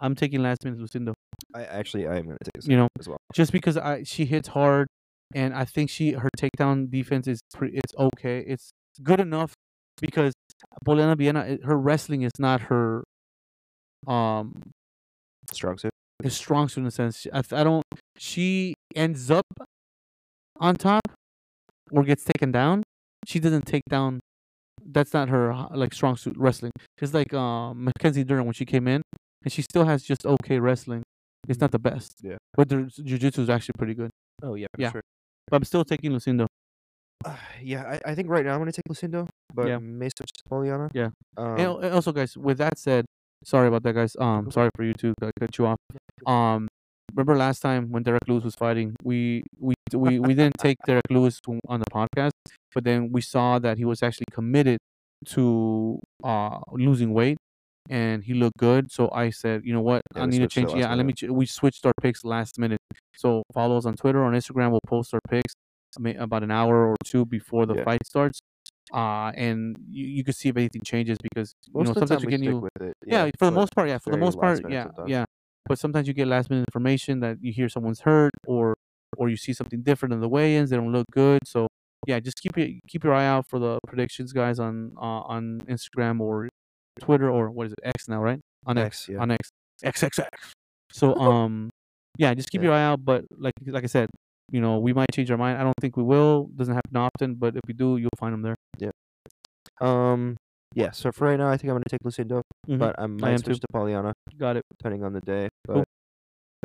[0.01, 1.13] I'm taking last minute Lucindo.
[1.55, 3.17] I actually I am gonna take You know, as well.
[3.33, 4.87] just because I she hits hard,
[5.33, 7.77] and I think she her takedown defense is pretty.
[7.77, 8.39] It's okay.
[8.45, 8.71] It's
[9.01, 9.53] good enough
[10.01, 10.33] because
[10.85, 13.03] Polyana Viana, her wrestling is not her.
[14.07, 14.71] Um,
[15.51, 15.91] Strong suit.
[16.23, 17.27] is strong suit in a sense.
[17.33, 17.83] I, I don't.
[18.17, 19.45] She ends up
[20.63, 21.01] on top
[21.91, 22.83] or gets taken down.
[23.27, 24.19] She doesn't take down.
[24.85, 26.71] That's not her uh, like strong suit wrestling.
[27.01, 29.01] It's like um, Mackenzie Dern when she came in,
[29.43, 31.03] and she still has just okay wrestling.
[31.47, 32.37] It's not the best, Yeah.
[32.55, 34.09] but her jiu-jitsu is actually pretty good.
[34.41, 34.91] Oh yeah, Yeah.
[34.91, 35.01] sure.
[35.49, 36.47] But I'm still taking Lucindo.
[37.25, 39.77] Uh, yeah, I, I think right now I'm gonna take Lucindo, but Yeah.
[39.79, 40.89] may switch to Polyana.
[40.93, 41.09] Yeah.
[41.37, 43.05] Um, and and also, guys, with that said,
[43.43, 44.15] sorry about that, guys.
[44.19, 45.13] Um, sorry for you too.
[45.21, 45.77] I cut you off.
[46.25, 46.67] Um,
[47.13, 51.05] remember last time when Derrick Lewis was fighting, we we we, we didn't take Derrick
[51.09, 52.31] Lewis on the podcast,
[52.73, 54.77] but then we saw that he was actually committed
[55.27, 57.37] to uh losing weight,
[57.89, 58.91] and he looked good.
[58.91, 60.73] So I said, you know what, Yeah, I need to change.
[60.73, 61.13] Yeah, let me.
[61.13, 62.79] Ch- we switched our picks last minute.
[63.15, 64.71] So follow us on Twitter, on Instagram.
[64.71, 65.53] We'll post our picks
[66.17, 67.83] about an hour or two before the Yeah.
[67.83, 68.41] fight starts.
[68.91, 72.31] Uh, and you, you can see if anything changes because you Most know sometimes we
[72.33, 72.93] stick you with it.
[73.07, 75.25] yeah, for the most part yeah for the most part yeah yeah
[75.67, 78.75] but sometimes you get last minute information that you hear someone's hurt or
[79.17, 81.67] or you see something different in the weigh-ins they don't look good so
[82.07, 85.59] yeah just keep your keep your eye out for the predictions guys on uh, on
[85.67, 86.49] instagram or
[86.99, 89.19] twitter or what is it x now right on x, X, yeah.
[89.19, 89.49] on x
[89.83, 90.27] xxx
[90.91, 91.69] so um
[92.17, 92.67] yeah just keep Yeah.
[92.69, 94.09] your eye out but like like i said
[94.51, 97.35] you know we might change our mind i don't think we will doesn't happen often
[97.35, 98.91] but if we do you'll find them there Yeah.
[99.81, 100.37] Um,
[100.75, 100.91] yeah.
[100.91, 102.79] So for right now, I think I'm gonna take Lucindo, Mhm.
[102.79, 103.61] but I might am switch too.
[103.61, 105.49] to Polyana got it depending on the day.
[105.65, 105.83] But Cool.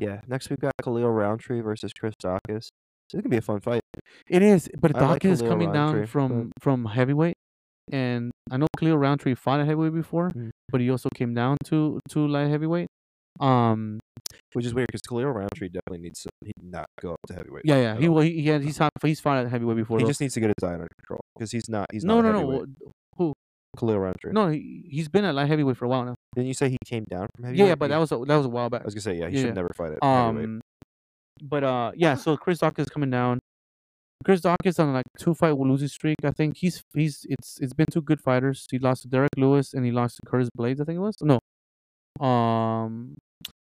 [0.00, 2.68] yeah, next we've got Khalil Rountree versus Chris Daukaus.
[3.10, 3.80] It's gonna be a fun fight.
[4.28, 7.36] It is, but I like Daukaus is coming down Rountree, from from heavyweight,
[7.90, 10.50] and I know Khalil Rountree fought at heavyweight before, Mm.
[10.70, 12.88] but he also came down to to light heavyweight.
[13.40, 14.00] Um,
[14.54, 17.62] Which is weird because Khalil Rountree definitely needs to he not go up to heavyweight.
[17.64, 19.98] yeah, yeah, he wa- he, he had he's fought he's fought at heavyweight before.
[19.98, 20.10] he though.
[20.10, 22.50] just needs to get his eye under control because he's not he's no, not no,
[22.50, 22.66] no,
[23.76, 24.32] Khalil Rountree.
[24.32, 26.14] no, he he's been at light heavyweight for a while now.
[26.34, 27.58] Didn't you say he came down from heavyweight?
[27.58, 28.82] Yeah, yeah, but that was a, that was a while back.
[28.82, 29.28] I was gonna say yeah.
[29.28, 30.02] He yeah, should never fight it.
[30.02, 30.60] Um,
[31.42, 32.14] but uh, yeah.
[32.14, 33.38] So Chris Daukaus is coming down.
[34.24, 36.16] Chris Daukaus on like two fight losing streak.
[36.24, 38.66] I think he's he's it's it's been two good fighters.
[38.70, 40.80] He lost to Derrick Lewis and he lost to Curtis Blaydes.
[40.80, 41.38] I think it was no.
[42.24, 43.16] Um.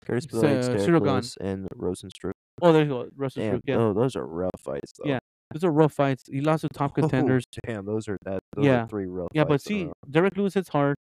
[0.04, 1.12] Curtis Blaydes, Derek Ciryl Gane.
[1.12, 2.32] Lewis, and Rozenstruik.
[2.60, 3.08] Oh, there you go.
[3.16, 3.60] Russell Damn.
[3.64, 5.08] Yeah, oh, those are rough fights though.
[5.08, 5.20] Yeah,
[5.52, 6.24] those are rough fights.
[6.30, 7.44] He lost to top Oh, contenders.
[7.66, 8.40] damn, those are that.
[8.56, 8.82] Those Yeah.
[8.84, 9.28] are three rough.
[9.32, 9.88] yeah, but see.
[10.10, 10.96] Derrick Lewis hits hard.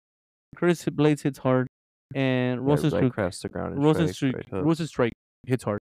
[0.57, 1.69] Curtis Blaydes hits hard,
[2.15, 3.75] and Yeah, Russell right the ground.
[3.75, 4.65] and Rosen straight- Streak, straight hook.
[4.67, 5.13] Rosen Strike
[5.47, 5.79] hits hard.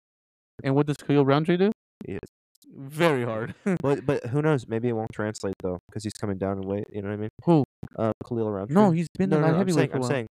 [0.64, 1.72] And what does Khalil Rountree do?
[2.06, 2.32] Hits-
[2.72, 3.56] Very hard.
[3.82, 4.68] But but who knows?
[4.68, 6.86] Maybe it won't translate though because he's coming down in weight.
[6.92, 7.30] You know what I mean?
[7.46, 7.64] Who?
[7.98, 8.76] Uh, Khalil Rountree.
[8.76, 10.10] No, he's been no, the no, no, I'm saying, for a I'm while.
[10.10, 10.28] saying,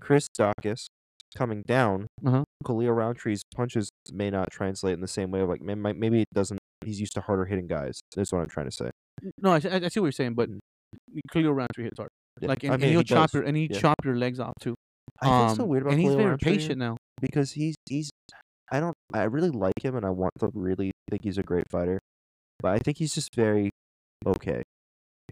[0.00, 0.86] Chris Daukaus
[1.36, 2.06] coming down.
[2.24, 2.44] Uh-huh.
[2.64, 5.42] Khalil Rountree's punches may not translate in the same way.
[5.42, 6.60] Like may- may- maybe it doesn't.
[6.84, 8.00] He's used to harder hitting guys.
[8.16, 8.90] That's what I'm trying to say.
[9.40, 10.48] No, I, I I see what you're saying, but
[11.32, 12.08] Khalil Rountree hits hard.
[12.40, 13.78] Yeah, Like, I and, and mean, he'll he chop does, your and he yeah.
[13.78, 14.74] chop your legs off too.
[15.20, 16.96] I feel so Um, weird about and he's very Rountree patient now.
[17.20, 18.10] because he's he's.
[18.70, 18.94] I don't.
[19.12, 21.98] I really like him, and I want to really think he's a great fighter.
[22.60, 23.70] But I think he's just very
[24.26, 24.62] okay.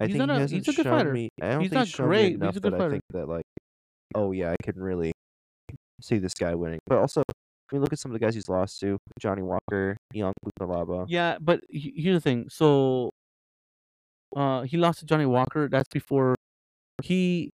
[0.00, 1.12] I He's think not he a- hasn't he's a good fighter.
[1.12, 1.28] me.
[1.40, 3.02] I don't He's think not shown me great, he's enough a good that I think
[3.10, 3.44] that like,
[4.14, 5.12] oh yeah, I can really
[6.02, 6.80] see this guy winning.
[6.86, 7.22] But also,
[7.70, 11.06] I mean, look at some of the guys he's lost to: Johnny Walker, Ion Cutelaba.
[11.08, 12.46] Yeah, but here's the thing.
[12.50, 13.10] So,
[14.36, 15.68] uh, he lost to Johnny Walker.
[15.68, 16.34] That's before
[17.02, 17.50] he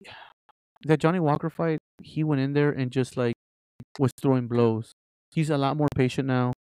[0.85, 1.79] that Johnny Walker fight.
[2.03, 3.35] He went in there and just like
[3.99, 4.93] was throwing blows.
[5.33, 6.53] He's a lot more patient now,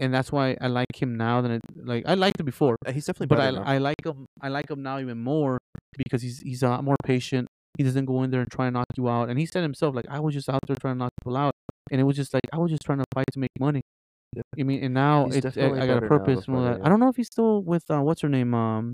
[0.00, 2.76] and that's why I like him now than I, like I liked him before.
[2.86, 3.62] Uh, He's definitely But I now.
[3.64, 5.58] I like him I like him now even more
[5.96, 7.48] because he's he's a lot more patient.
[7.76, 9.28] He doesn't go in there and try and knock you out.
[9.30, 11.51] And he said himself like I was just out there trying to knock people out,
[11.92, 13.82] and it was just like I was just trying to fight to make money.
[14.34, 14.42] Yeah.
[14.58, 16.78] I mean, and now it's, I, I got a now purpose and all that.
[16.78, 18.54] that, I don't know if he's still with uh, what's her name?
[18.54, 18.92] Um,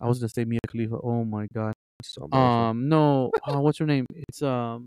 [0.00, 0.96] I was gonna say Mia Khalifa.
[1.02, 1.74] Oh my god.
[2.02, 2.30] So.
[2.32, 3.32] Um, no.
[3.42, 4.06] uh, what's her name?
[4.14, 4.86] It's um,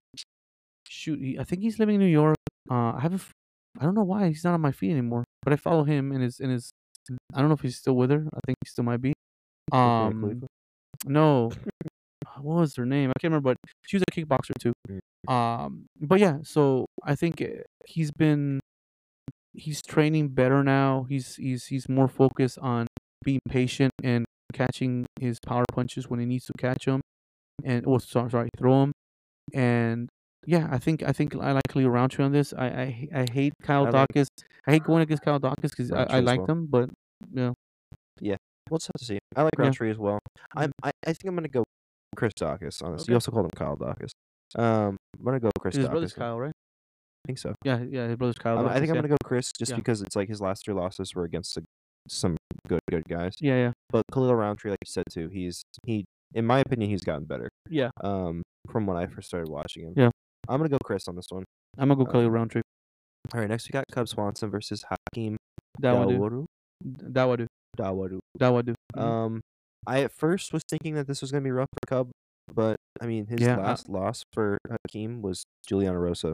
[0.87, 1.19] shoot.
[1.19, 2.37] He, I think he's living in New York.
[2.69, 3.19] Uh, I haven't.
[3.19, 3.33] f-
[3.79, 5.25] I don't know why he's not on my feed anymore.
[5.43, 6.71] But I follow him and his and his.
[7.33, 8.25] I don't know if he's still with her.
[8.33, 9.13] I think he still might be.
[9.73, 10.43] Um,
[11.05, 11.51] no.
[12.39, 13.09] What was her name?
[13.09, 13.51] I can't remember.
[13.51, 13.57] But
[13.87, 14.73] she was a kickboxer too.
[14.89, 15.31] Mm.
[15.31, 16.37] Um, but yeah.
[16.43, 18.59] So I think uh, he's been.
[19.53, 21.05] He's training better now.
[21.09, 22.87] He's he's he's more focused on
[23.23, 27.01] being patient and catching his power punches when he needs to catch them,
[27.63, 28.91] and oh sorry sorry throw them,
[29.53, 30.07] and
[30.47, 32.53] yeah I think I think I like Khalil Rountree on this.
[32.57, 34.27] I I, I hate Kyle I like-
[34.67, 36.57] I hate going against Kyle Daukaus because I, I liked well.
[36.57, 36.89] him, but
[37.33, 37.51] yeah
[38.21, 38.37] Yeah,
[38.69, 39.19] We'll just have to see.
[39.35, 39.63] I like Yeah.
[39.65, 40.19] Rountree as well.
[40.55, 40.71] I'm.
[40.81, 41.63] I, I think I'm gonna go
[42.15, 43.03] Chris Daukaus on this.
[43.03, 43.11] Okay.
[43.11, 44.09] You also called him Kyle Daukaus.
[44.55, 45.91] Um, I'm gonna go Chris his Daukaus.
[45.91, 46.51] brother's Kyle right?
[46.51, 47.53] I think so.
[47.63, 48.57] Yeah yeah his brother's Kyle.
[48.59, 49.01] Um, I think Daukaus, I'm yeah.
[49.01, 49.77] gonna go Chris just Yeah.
[49.77, 51.63] because it's like his last three losses were against the,
[52.09, 52.35] some
[52.67, 53.33] good good guys.
[53.39, 56.03] yeah yeah But Khalil Rountree, like you said too, he's he
[56.33, 57.49] in my opinion he's gotten better.
[57.69, 57.89] yeah.
[58.03, 58.41] Um,
[58.71, 59.93] from when I first started watching him.
[59.95, 60.09] Yeah.
[60.49, 61.43] I'm gonna go Chris on this one.
[61.77, 62.61] I'm gonna go Uh, Khalil Rountree.
[63.33, 65.37] All right, next we got Cub Swanson versus Hakeem
[65.81, 66.45] Dawadu.
[66.83, 67.45] Dawadu
[67.77, 68.19] Dawodu.
[68.39, 68.73] Dawadu.
[68.95, 69.01] Mhm.
[69.01, 69.41] Um,
[69.87, 72.11] I at first was thinking that this was gonna be rough for Cub,
[72.53, 76.31] but I mean his Yeah, I- last loss for Hakeem was Julian Erosa.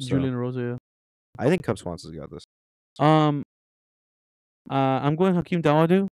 [0.00, 0.72] So, Julian Erosa.
[0.72, 0.76] Yeah.
[1.38, 2.44] I think Cub Swanson's got this.
[3.00, 3.26] Yeah.
[3.28, 3.42] Um.
[4.70, 6.06] Uh, I'm going Hakeem Dawadu.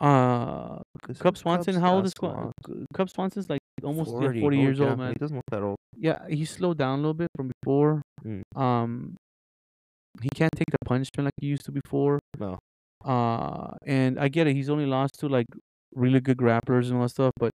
[0.00, 0.78] Uh,
[1.18, 1.74] Cub Swanson.
[1.74, 4.88] Cub's How old is Cub, Swan- Cub Swanson's like almost yeah, 40, Oh, years yeah,
[4.90, 5.12] old, man.
[5.12, 5.76] He doesn't look that old.
[5.96, 8.02] Yeah, he slowed down a little bit from before.
[8.24, 8.42] Mm.
[8.56, 9.16] Um,
[10.20, 12.18] he can't take the punishment like he used to before.
[12.38, 12.58] No.
[13.04, 14.54] Uh, and I get it.
[14.54, 15.46] He's only lost to like
[15.94, 17.50] really good grapplers and all that stuff, but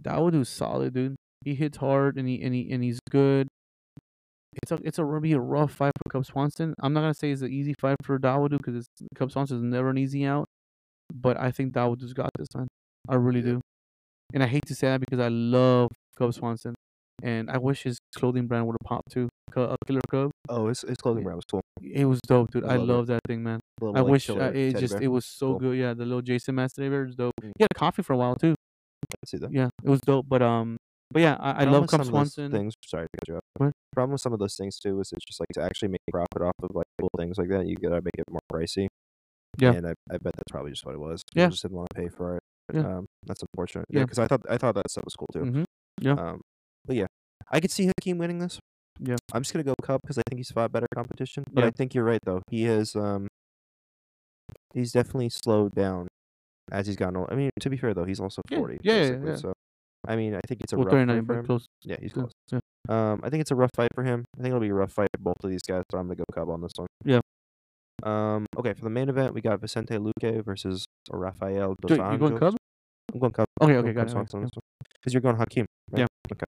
[0.00, 1.16] Dawodu's solid, dude.
[1.44, 3.48] He hits hard and he and he and he's good.
[4.62, 6.74] It's a it's a really a rough fight for Cub Swanson.
[6.80, 9.90] I'm not gonna say it's an easy fight for Dawodu because Cub Swanson is never
[9.90, 10.46] an easy out.
[11.12, 12.68] But I think Dawodu's got this man.
[13.08, 13.60] I really do.
[14.34, 16.74] And I hate to say that because I love Cub Swanson,
[17.22, 19.28] and I wish his clothing brand would have popped too.
[19.56, 20.30] Uh, Killer Cub.
[20.48, 21.60] Oh, it's his clothing brand was cool.
[21.82, 22.64] It was dope, dude.
[22.64, 23.60] I I, love love that thing, man.
[23.82, 25.02] I like, wish uh, killer it just bear.
[25.02, 25.58] it was so Cool.
[25.60, 25.78] good.
[25.78, 27.32] Yeah, the little Jason Master is dope.
[27.42, 28.54] He had a coffee for a while too.
[29.12, 29.52] I see that.
[29.52, 30.26] Yeah, it was dope.
[30.28, 30.76] But um,
[31.10, 32.52] but yeah, I, I love Cub some of those Swanson.
[32.52, 32.74] Things.
[32.84, 33.42] Sorry to cut you off.
[33.56, 33.72] What?
[33.94, 36.42] Problem with some of those things too is it's just like to actually make profit
[36.42, 38.88] off of like cool things like that, you gotta make it more pricey.
[39.58, 39.72] Yeah.
[39.72, 41.22] And I, I bet that's probably just what it was.
[41.34, 41.44] Yeah.
[41.44, 42.42] People just didn't want to pay for it.
[42.72, 42.80] Yeah.
[42.98, 43.86] Um, that's unfortunate.
[43.88, 44.04] Yeah, Yeah.
[44.04, 45.40] because I thought I thought that stuff was cool too.
[45.40, 45.64] Mm-hmm.
[46.02, 46.12] Yeah.
[46.12, 46.40] Um,
[46.84, 47.06] but yeah,
[47.50, 48.58] I could see Hakeem winning this.
[49.00, 49.16] Yeah.
[49.32, 51.44] I'm just gonna go Cub because I think he's fought better competition.
[51.52, 51.66] But Yeah.
[51.68, 52.42] I think you're right though.
[52.50, 53.28] He has um,
[54.74, 56.08] he's definitely slowed down
[56.70, 57.28] as he's gotten old.
[57.30, 58.78] I mean, to be fair though, he's also 40.
[58.82, 59.36] yeah, yeah, yeah.
[59.36, 59.52] So,
[60.06, 61.46] I mean, I think it's a Well, rough fight 39, for him.
[61.46, 61.66] close.
[61.82, 62.30] Yeah, he's close.
[62.52, 62.58] yeah.
[62.88, 64.24] Um, I think it's a rough fight for him.
[64.38, 66.16] I think it'll be a rough fight for both of these guys, So I'm gonna
[66.16, 66.86] go Cub on this one.
[67.04, 67.20] Yeah.
[68.02, 68.46] Um.
[68.56, 72.34] Okay, for the main event, we got Vicente Luque versus Rafael dos Dude, you going
[72.34, 72.38] Anjos.
[72.38, 72.56] Cub?
[73.12, 73.46] I'm going Cub.
[73.60, 74.16] Okay, okay, got it.
[74.16, 74.46] Okay.
[75.00, 75.66] Because you're going Hakim.
[75.90, 76.00] Right?
[76.00, 76.06] Yeah.
[76.32, 76.44] Okay.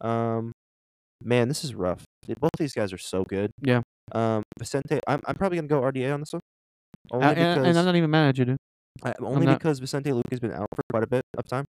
[0.00, 0.52] Um,
[1.22, 2.04] man, this is rough.
[2.40, 3.50] Both these guys are so good.
[3.62, 3.82] Yeah.
[4.12, 6.40] Um, Vicente, I'm I'm probably gonna go RDA on this one.
[7.10, 8.56] Only Uh, and, because and I'm not even mad at you, dude.
[9.04, 11.64] I, only not- because Vicente Luque has been out for quite a bit of time.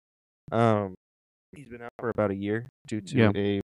[0.51, 0.95] Um,
[1.55, 3.31] he's been out for about a year due to Yeah.
[3.37, 3.61] a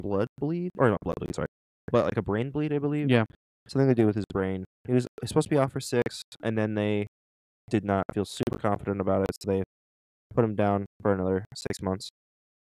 [0.00, 1.48] blood bleed, or not blood bleed, sorry,
[1.90, 3.10] but like a brain bleed, I believe.
[3.10, 3.24] Yeah.
[3.68, 4.64] something to do with his brain.
[4.86, 7.06] He was supposed to be off for six, and then they
[7.68, 9.62] did not feel super confident about it, so they
[10.34, 12.08] put him down for another six months.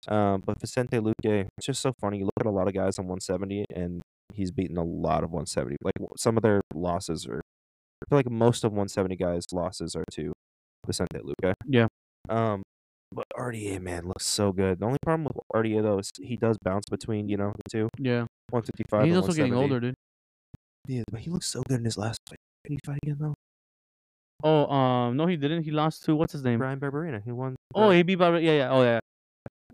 [0.07, 2.19] Um, but Vicente Luque, it's just so funny.
[2.19, 4.01] You look at a lot of guys on 170, and
[4.33, 5.77] he's beaten a lot of 170.
[5.83, 10.03] Like some of their losses are, I feel like most of 170 guys' losses are
[10.13, 10.33] to
[10.85, 11.53] Vicente Luque.
[11.65, 11.87] Yeah.
[12.29, 12.63] Um,
[13.11, 14.79] but RDA man looks so good.
[14.79, 17.89] The only problem with RDA though is he does bounce between you know the two
[17.99, 18.25] Yeah.
[18.49, 19.05] 155.
[19.05, 19.95] He's also getting older, dude.
[20.87, 22.37] Yeah, but he looks so good in his last fight.
[22.63, 23.33] Did he fight again though?
[24.43, 25.63] Oh, um, no, he didn't.
[25.63, 26.59] He lost to what's his name?
[26.59, 27.23] Bryan Barberena.
[27.23, 27.55] He won.
[27.73, 28.39] Oh, he beat Barber.
[28.39, 28.69] Yeah, yeah.
[28.69, 28.99] Oh, yeah.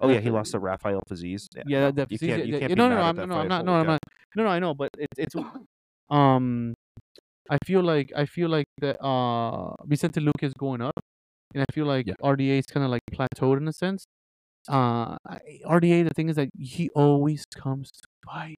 [0.01, 1.47] Oh yeah, yeah, he lost to Rafael Fiziev.
[1.65, 2.45] Yeah, no, that, you can't.
[2.45, 3.35] You can't yeah, no, no, no, I'm, no.
[3.35, 3.65] I'm not.
[3.65, 3.99] No, I'm not.
[4.35, 5.35] No, no, I know, but it's it's
[6.09, 6.73] um,
[7.49, 10.99] I feel like I feel like that uh Vicente Luque is going up,
[11.53, 12.15] and I feel like Yeah.
[12.23, 14.05] RDA is kind of like plateaued in a sense.
[14.69, 15.17] Uh,
[15.65, 18.57] RDA, the thing is that he always comes to fight,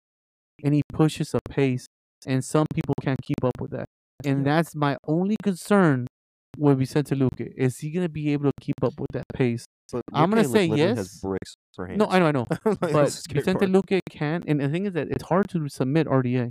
[0.63, 1.87] and he pushes a pace,
[2.27, 3.87] and some people can't keep up with that,
[4.25, 4.55] and Yeah.
[4.55, 6.07] that's my only concern
[6.57, 7.51] with Vicente Luque.
[7.57, 9.65] Is he gonna be able to keep up with that pace?
[9.91, 11.19] But I'm gonna say yes.
[11.19, 11.99] Bricks for hands.
[11.99, 12.45] No, I know, I know.
[12.65, 13.65] Like, but that's the scary Vicente.
[13.67, 16.49] Luque can, and the thing is that it's hard to submit RDA.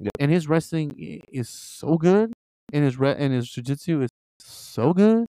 [0.00, 0.10] Yeah.
[0.20, 0.92] And his wrestling
[1.32, 2.32] is so good,
[2.72, 5.26] and his re- and his jiu-jitsu is so good.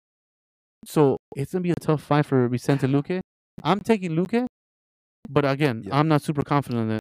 [0.85, 3.19] So it's gonna be a tough fight for Vicente Luque.
[3.63, 4.45] I'm taking Luque,
[5.29, 5.97] but again, Yeah.
[5.99, 7.00] I'm not super confident in it.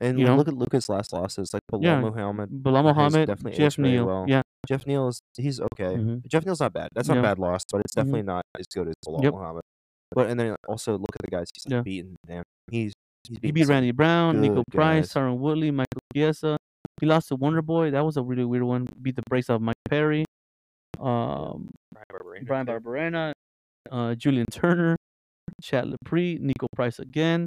[0.00, 0.36] And you know?
[0.36, 2.00] look at Lucas' last losses, like Bilal Yeah.
[2.00, 4.24] Muhammad, Belal Muhammad, definitely Geoff Neal, well.
[4.28, 5.94] yeah, Geoff Neal is he's okay.
[5.96, 6.26] Mhm.
[6.26, 6.88] Geoff Neal's not bad.
[6.94, 7.20] That's not Yeah.
[7.20, 7.96] a bad loss, but it's Mhm.
[7.96, 9.32] definitely not as good as Bilal Yep.
[9.34, 9.62] Muhammad.
[10.10, 11.82] But and then also look at the guys he's like Yeah.
[11.82, 12.16] beaten.
[12.28, 12.92] Man, he's
[13.28, 15.22] he's he beat Randy Brown, Nico good Price, guys.
[15.22, 16.56] Tyron Woodley, Michael Chiesa.
[17.00, 17.90] He lost to Wonder Boy.
[17.92, 18.88] That was a really weird one.
[19.00, 20.24] Beat the brakes off Mike Perry.
[21.00, 22.66] Um, Bryan Barberena, Brian.
[22.66, 23.32] Barberena,
[23.90, 24.96] uh, Jalin Turner,
[25.62, 27.46] Chad Laprise, Niko Price again,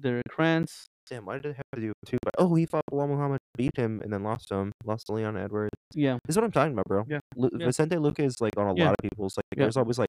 [0.00, 0.86] Derrick Krantz.
[1.08, 2.18] Damn, why did it have to do two?
[2.22, 4.72] But oh, he fought Belal Muhammad, beat him, and then lost him.
[4.84, 5.70] Lost to Leon Edwards.
[5.94, 7.04] Yeah, This is what I'm talking about, bro.
[7.08, 7.20] Yeah.
[7.36, 7.66] Lu- Yeah.
[7.66, 8.86] Vicente Luque is like on a Yeah.
[8.86, 9.44] lot of people's like.
[9.56, 9.64] Yeah.
[9.64, 10.08] There's always like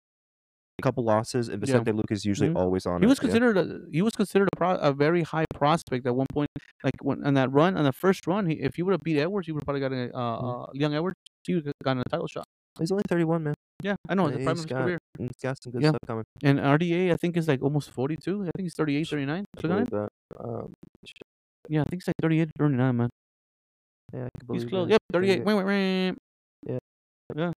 [0.80, 1.78] a couple losses, and Yeah.
[1.80, 2.56] Vicente Luque is usually Mhm.
[2.58, 3.02] always on.
[3.02, 3.22] he it, was yeah.
[3.22, 6.50] considered a, he was considered a, pro, a very high prospect at one point.
[6.84, 9.20] Like when on that run, on the first run, he, if he would have beat
[9.20, 10.64] Edwards, he would have probably gotten a uh, Mhm.
[10.64, 11.16] uh, young Edwards.
[11.46, 12.46] He would have gotten a title shot.
[12.80, 13.54] He's only 31, man.
[13.84, 14.26] Yeah, I know.
[14.28, 14.98] It's the prime of his got- career.
[15.20, 15.90] He's got some good Yeah.
[15.90, 16.24] stuff coming.
[16.44, 18.42] And RDA, I think, is like almost 42.
[18.42, 19.46] I think he's 38, 39.
[20.40, 20.44] I 39?
[20.44, 20.64] believe that.
[20.64, 20.74] Um,
[21.70, 23.10] Yeah, I think it's like 38, 39, man.
[24.14, 24.88] yeah, I He's close.
[24.88, 24.92] that.
[24.94, 25.44] Yep, 38.
[25.44, 25.46] 38.
[25.46, 26.14] Wait, wait, wait.
[26.66, 26.80] Yeah.
[27.36, 27.52] Yeah.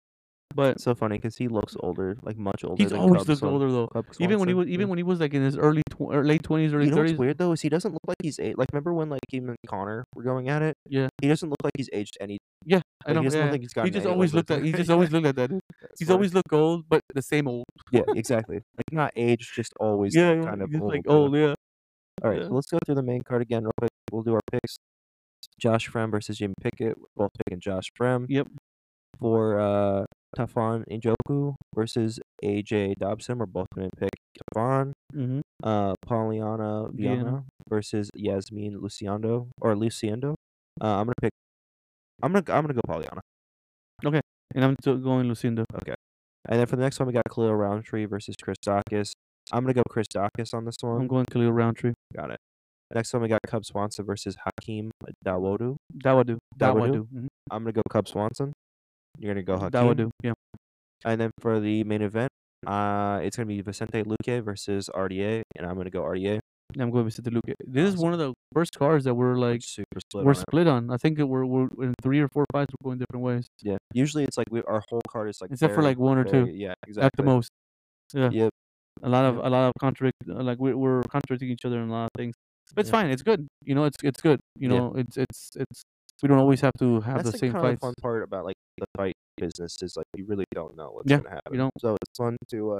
[0.55, 2.81] But It's so funny because he looks older, like much older.
[2.81, 3.87] he's than always Cub looked older though.
[4.19, 4.73] Even when he was Yeah.
[4.73, 6.97] even when he was like in his early tw- or late 20s, early You know
[7.03, 7.17] 30s.
[7.19, 9.57] weird though is he doesn't look like he's a- like remember when like him and
[9.67, 10.73] Conor were going at it.
[10.87, 11.07] Yeah.
[11.21, 12.39] He doesn't look like he's aged any.
[12.65, 13.21] Yeah, I like, know.
[13.21, 13.45] He doesn't yeah.
[13.45, 15.49] look like he's He just always looked at he just always looked at that.
[15.51, 15.61] dude.
[15.99, 16.15] He's funny.
[16.15, 17.65] always looked old, but the same old.
[17.91, 21.53] yeah exactly like not aged just always Yeah, yeah, kind of old, like old, yeah.
[22.23, 22.47] All right, yeah.
[22.47, 23.91] so let's go through the main card again real quick.
[24.11, 24.77] We'll do our picks.
[25.59, 26.97] Josh Fremd versus Jimmy Pickett.
[26.97, 28.25] We're both picking Josh Fremd.
[28.29, 28.47] Yep.
[29.19, 30.05] For uh,
[30.37, 34.11] Tafon Njoku versus AJ Dobson, we're both going to pick
[34.55, 34.93] Tafon.
[35.13, 35.39] Mm-hmm.
[35.63, 37.43] Uh, Polyana Viana Viana.
[37.67, 40.35] versus Yasmin Luciando or Luciendo.
[40.81, 41.31] Uh, I'm gonna pick.
[42.21, 43.19] I'm gonna I'm gonna go Polyana.
[44.05, 44.21] Okay.
[44.55, 45.65] And I'm still going Lucindo.
[45.75, 45.95] Okay.
[46.47, 49.11] And then for the next one, we got Khalil Rountree versus Chris Daukaus.
[49.51, 51.01] I'm gonna go Chris Daukaus on this one.
[51.01, 51.93] I'm going Khalil Rountree.
[52.15, 52.37] Got it.
[52.93, 54.89] Next one we got Cub Swanson versus Hakeem
[55.25, 55.75] Dawodu.
[56.03, 56.39] That would do.
[56.57, 56.93] That would Dawodu?
[56.93, 57.07] do.
[57.13, 57.27] Mhm.
[57.51, 58.51] I'm gonna go Cub Swanson.
[59.19, 59.95] You're gonna go Hakeem.
[59.95, 60.11] That.
[60.23, 60.33] Yeah.
[61.05, 62.29] And then for the main event,
[62.65, 66.39] uh, it's gonna be Vicente Luque versus RDA, and I'm gonna go RDA.
[66.79, 67.53] I'm going Vicente Luque.
[67.65, 70.25] This is one of the first cards that we're like super split.
[70.25, 70.41] we're on it.
[70.41, 70.91] split on.
[70.91, 72.73] I think we're we're in three or four fights.
[72.81, 73.47] We're going different ways.
[73.61, 73.77] Yeah.
[73.93, 76.47] Usually it's like we, our whole card is like Except for like one or two.
[76.51, 77.05] Yeah, exactly.
[77.05, 77.49] At the most.
[78.13, 78.29] Yeah.
[78.31, 78.49] Yep.
[79.03, 80.17] A lot of a lot of contradict.
[80.27, 82.35] Like we're we're contradicting each other in a lot of things.
[82.75, 82.99] But it's Yeah.
[83.01, 83.09] fine.
[83.11, 83.47] It's good.
[83.63, 84.39] You know, it's it's good.
[84.55, 84.77] You Yeah.
[84.79, 85.81] know, it's it's it's.
[86.21, 88.57] We don't always have to have That's the same kind of fun part about like
[88.77, 91.53] the fight business is like you really don't know what's Yeah, gonna happen.
[91.53, 91.71] You don't.
[91.79, 92.79] So it's fun to uh,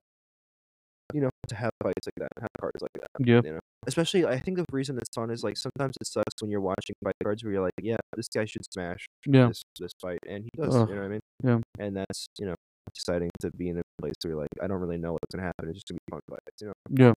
[1.13, 3.25] you know, to have fights like that, have cards like that.
[3.25, 3.41] Yeah.
[3.43, 6.51] You know, especially I think the reason it's fun is like sometimes it sucks when
[6.51, 9.47] you're watching fight cards where you're like, yeah, this guy should smash Yeah.
[9.47, 10.75] this this fight, and he does.
[10.75, 10.89] Ugh.
[10.89, 11.21] You know what I mean?
[11.43, 11.59] Yeah.
[11.79, 12.55] And that's you know
[12.95, 15.69] exciting to be in a place where like, I don't really know what's gonna happen.
[15.69, 16.61] It's just gonna be fun fights.
[16.61, 17.13] You know.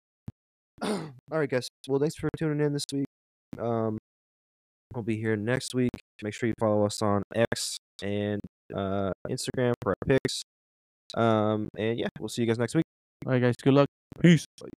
[0.82, 1.00] Yeah.
[1.32, 1.68] All right, guys.
[1.88, 3.06] Well, thanks for tuning in this week.
[3.60, 3.98] Um,
[4.94, 5.92] we'll be here next week.
[6.24, 8.42] Make sure you follow us on X and
[8.76, 10.44] uh, Instagram for our picks.
[11.16, 12.86] Um, and yeah, we'll see you guys next week.
[13.26, 13.56] All right, guys.
[13.62, 13.88] Good luck.
[14.22, 14.46] Peace.
[14.62, 14.70] Bye.